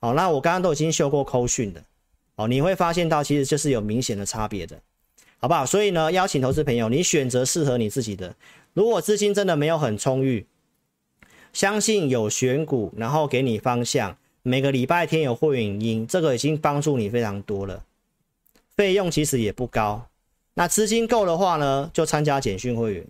[0.01, 1.83] 好，那我刚刚都已经秀过扣讯的，
[2.37, 4.79] 哦，你会发现到其实就是有明显的差别的，
[5.39, 5.67] 好不好？
[5.67, 8.35] 所以呢，邀请投资朋友，你选择适合你自己的。
[8.73, 10.47] 如果资金真的没有很充裕，
[11.53, 14.17] 相信有选股，然后给你方向，
[14.47, 17.83] 每个礼拜天有会员音，这个已经帮助你非常多了，
[18.77, 20.07] 费用其实也不高。
[20.53, 23.07] 那资金够的话呢，就参加简讯会员。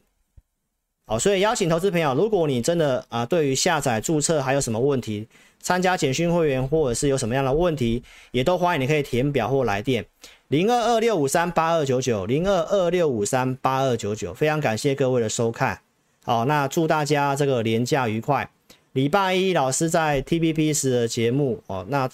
[1.07, 5.27] 好，所以邀请投资朋友，如果你真的啊，对于下载注册还有什么问题，
[5.59, 10.07] 参加简讯会员或者是有什么样的问题，也都欢迎你可以填表或来电
[10.47, 14.33] 零二二六五三八二九九零二二六五三八二九九。
[14.33, 15.81] 非常感谢各位的收看。
[16.23, 18.49] 好，那祝大家这个连假愉快。
[18.95, 22.11] 礼拜一老师在 tvb 时的节目哦，那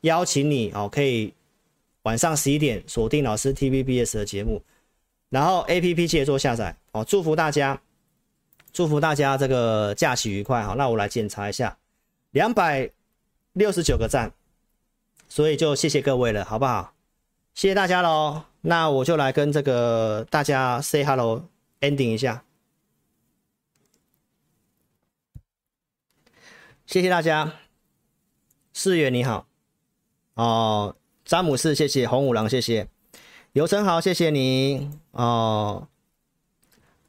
[0.00, 1.32] 邀请你哦，可以。
[2.04, 4.60] 晚上十一点锁定老师 tvb 时的节目，
[5.30, 7.02] 然后 APP 记得做下载哦。
[7.02, 7.80] 祝福大家，
[8.74, 10.62] 祝福大家这个假期愉快。
[10.62, 11.78] 好，那我来检查一下，
[12.32, 12.90] 两百
[13.54, 14.30] 六十九个赞，
[15.30, 16.92] 所以就谢谢各位了，好不好？
[17.54, 18.42] 谢谢大家喽。
[18.60, 22.44] 那我就来跟这个大家 say hello，ending 一下。
[26.94, 27.54] 谢谢大家，
[28.72, 29.48] 四月你好，
[30.34, 30.94] 哦。
[31.24, 32.86] 詹姆士，谢谢红五郎，谢谢
[33.52, 35.88] 游成豪，谢谢你哦。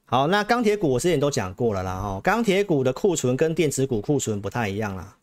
[0.06, 5.18] 好，那钢铁股我之前都讲过了啦，哈，钢铁股的库存跟电子股库存不太一样啦。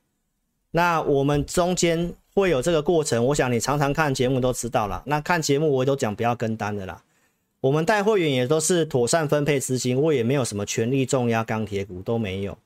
[0.71, 5.03] 那我们中间会有这个过程，我想你常常看节目都知道了。
[5.07, 7.03] 那看节目我也都讲不要跟单的啦。
[7.59, 12.57] 我们带会员也都是妥善分配资金，我也没有什么权力重压钢铁股都没有。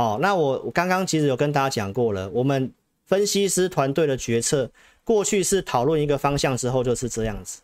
[0.00, 2.72] 哦，那我我刚刚其实有跟大家讲过了，我们
[3.04, 4.70] 分析师团队的决策。
[5.02, 7.60] 过去是讨论一个方向之后就是这样子，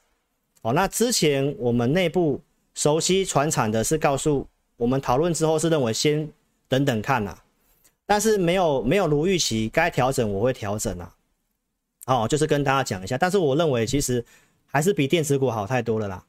[0.63, 2.41] 哦，那之前我们内部
[2.75, 4.45] 熟悉传产的是告诉
[4.77, 6.29] 我们讨论之后是认为先
[6.67, 7.39] 等等看呐，
[8.05, 11.15] 但是没有没有如预期该调整我会调整啊，
[12.07, 14.25] 哦，就是跟大家讲一下，但是我认为其实
[14.67, 16.25] 还是比电子股好太多了啦，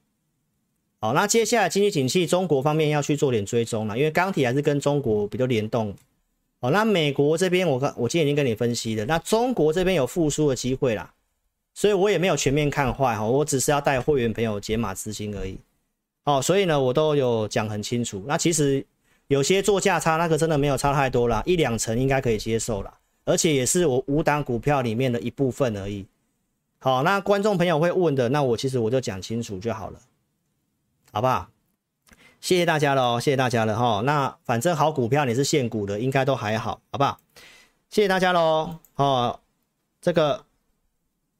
[1.00, 5.96] 好，那接下来经济景气中国方面要去做点追踪了，因为钢铁还是跟中国比较联动。
[6.60, 11.14] 好，那美国这边我看我今天已经跟你分析了，那中国这边有复苏的机会啦，
[11.76, 15.60] 所以我也没有全面看坏哈，我只是要带会员朋友解码资金而已。
[16.24, 18.24] 哦，所以呢，我都有讲很清楚。
[18.26, 18.84] 那其实
[19.28, 22.92] 有些做价差，那个真的没有差太多啦，一两成应该可以接受啦，
[23.24, 26.08] 而且也是我五档股票里面的一部分而已。
[26.80, 30.00] 好，那观众朋友会问的，那我其实我就讲清楚就好了，
[31.18, 31.50] 好不好？
[32.40, 34.02] 谢谢大家了哦，谢谢大家了哈。
[34.06, 37.18] 那反正好股票你是现股的，应该都还好，好不好？
[37.90, 39.40] 谢谢大家喽哦。
[40.00, 40.46] 这个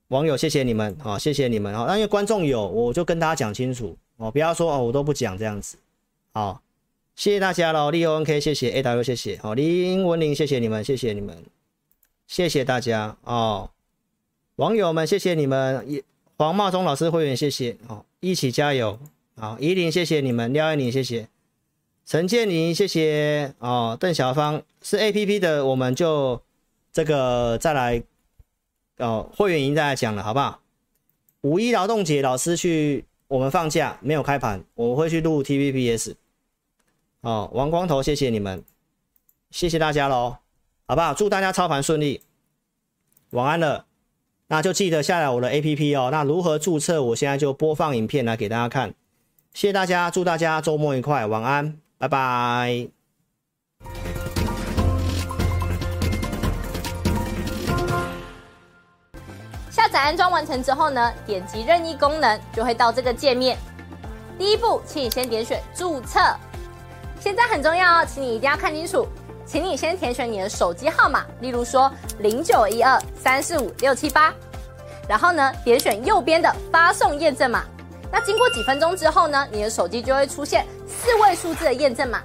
[0.08, 1.86] 网友谢谢你们哦，谢谢你们哦。
[1.88, 5.78] 那因为观众有，我就跟大家讲清楚哦，不要说哦，我都不讲这样子。
[6.34, 6.64] 好，
[7.16, 7.92] 谢谢大家喽。
[7.92, 11.38] 利 O N K 谢谢 A W 谢谢好，林文玲谢谢你们，谢谢你们，
[12.26, 13.70] 谢谢大家哦。
[14.56, 15.86] 网友们谢谢你们，
[16.36, 18.98] 黄茂忠老师会员谢谢哦，一起加油。
[19.40, 21.28] 好，怡琳，谢谢你们，廖爱玲，谢谢，
[22.08, 26.42] 陈建宁，谢谢哦，邓小芳是 A P P 的，我们就
[26.92, 28.02] 这个再来
[28.98, 30.60] 哦，会员已经再来讲了，好不好？
[31.42, 36.16] 五一劳动节，老师去我们放假没有开盘，我会去录 T V P S。
[37.22, 38.64] 哦，王光头，谢谢你们，
[39.52, 40.38] 谢谢大家喽，
[40.88, 41.14] 好不好？
[41.14, 42.22] 祝大家操盘顺利，
[43.30, 43.86] 晚安了，
[44.48, 46.10] 那就记得下载我的 A P P 哦。
[46.12, 47.04] 那如何注册？
[47.04, 48.96] 我现在就播放影片来给大家看。
[49.58, 52.88] 谢谢大家，祝大家周末愉快，晚安，拜拜。
[59.72, 63.58] 下载安装完成之后呢，点击任意功能就会到这个界面。
[64.38, 66.20] 第一步，请你先点选注册，
[67.20, 69.08] 现在很重要哦，请你一定要看清楚，
[69.44, 74.32] 请你先填选你的手机号码，例如说零九一二三四五六七八，
[75.10, 77.64] 然后呢，点选右边的发送验证码。
[78.12, 82.22] 那经过几分钟之后呢，你的手机就会出现四位数字的验证码。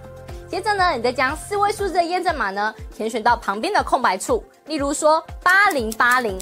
[0.49, 6.39] 接着呢，你再将四位数字的验证码呢填选到旁边的空白处，例如说八零八零，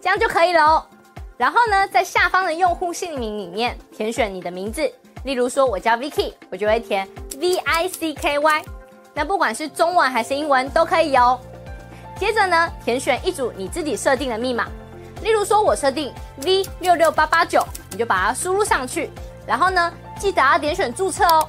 [0.00, 0.86] 这样就可以了哦。
[1.38, 4.82] 然后呢，在下方的用户姓名里面填选你的名字，
[5.24, 8.64] 例如说我叫 Vicky，我就会填 V I C K Y。
[9.14, 11.40] 那不管是中文还是英文都可以哦。
[12.18, 14.68] 接着呢，填选一组你自己设定的密码，
[15.22, 16.14] 例如说我设定
[16.44, 19.10] V 六六八八九，你就把它输入上去。
[19.46, 21.48] 然后呢，记得要点选注册哦。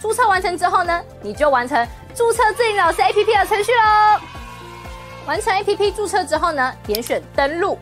[0.00, 4.20] 注册完成之后呢，你就完成注册智霖老师 APP 的程序喽。
[5.26, 7.78] 完成 APP 注册之后呢，点选登录，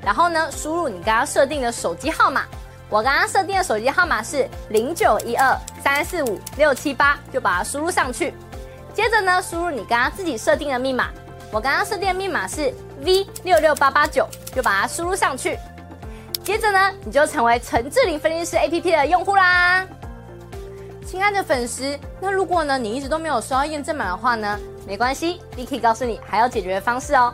[0.00, 2.44] 然后呢，输入你刚刚设定的手机号码。
[2.88, 8.32] 我刚刚设定的手机号码是零九一二三四五六七八，就把它输入上去。
[8.94, 11.10] 接着呢，输入你刚刚自己设定的密码。
[11.52, 15.58] 我刚刚设定的密码是 V 六六八八九，就把它输入上去。
[16.44, 19.86] 接着呢，你就成为陈智霖分析师 APP 的用户啦。
[21.06, 27.32] 亲爱的粉丝，那如果呢，你一直都没有收到验证码的话呢，没关系，Vicky 告诉你还有解决方式哦。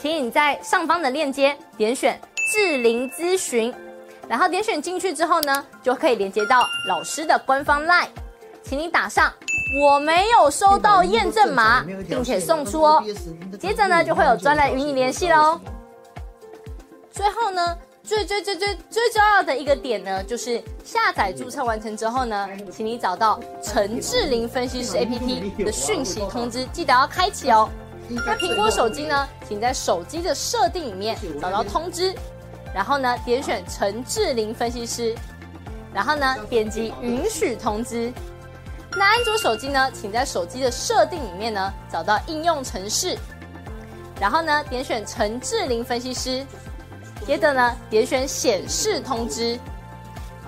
[0.00, 2.20] 请你在上方的链接点选
[2.52, 3.74] 智霖咨询，
[4.28, 8.08] 然后点选进去之后呢，就可以连接到老师的官方 LINE，
[8.68, 9.32] 请你打上
[9.80, 13.02] 我没有收到验证码，并且送出哦。
[13.58, 15.60] 接着呢，就会有专人与你联系喽。
[17.10, 17.76] 最后呢。
[18.06, 27.68] 最最最最最重要的一个点呢，就是下载注册完成之后呢，请你找到陈志玲分析师 APP 的讯息通知，记得要开启哦。
[28.08, 32.14] 那苹果手机呢，请在手机的设定里面找到通知，
[32.72, 35.12] 然后呢点选陈志玲分析师，
[35.92, 38.12] 然后呢点击允许通知。
[38.96, 43.16] 那安卓手机呢，请在手机的设定里面呢找到应用程式，
[44.20, 46.44] 然后呢点选陈智霖分析师。
[47.26, 49.58] 接着呢，点选显示通知，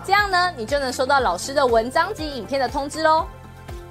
[0.05, 3.27] 这样呢，你就能收到老师的文章及影片的通知喽。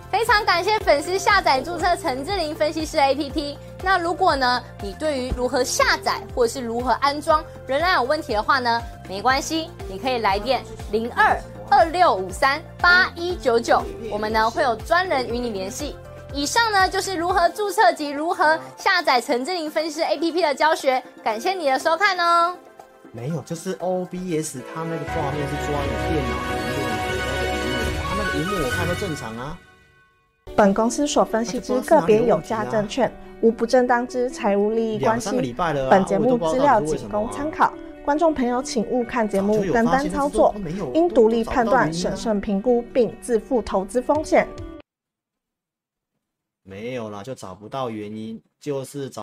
[0.09, 3.57] 非常感谢粉丝下载注册陈智霖分析师 APP。
[3.83, 11.37] 那如果呢，你对于如何下载或是如何安装仍然有问题的话呢，没关系，你可以来电零二
[11.69, 15.95] 二六五三八一九九，我们呢会有专人与你联系。
[16.33, 21.01] 以上呢就是如何注册及如何下载陈智霖分析师 APP 的教学。
[21.23, 22.55] 感谢你的收看哦。
[23.11, 26.91] 没有，就是 OBS，它那个画面是抓你电脑的那个
[27.51, 29.57] 屏幕，它那个萤幕我看都正常啊。
[30.55, 33.11] 本公司所分析之个别有价证券，
[33.41, 35.53] 无不正当之财务利益关系。
[35.89, 37.71] 本节目资料仅供参考，
[38.07, 40.55] 观众朋友请勿看节目单单操作，
[40.93, 44.47] 应独立判断、审慎评估并自负投资风险。
[46.63, 49.15] 没有啦，就找不到原因，就是找。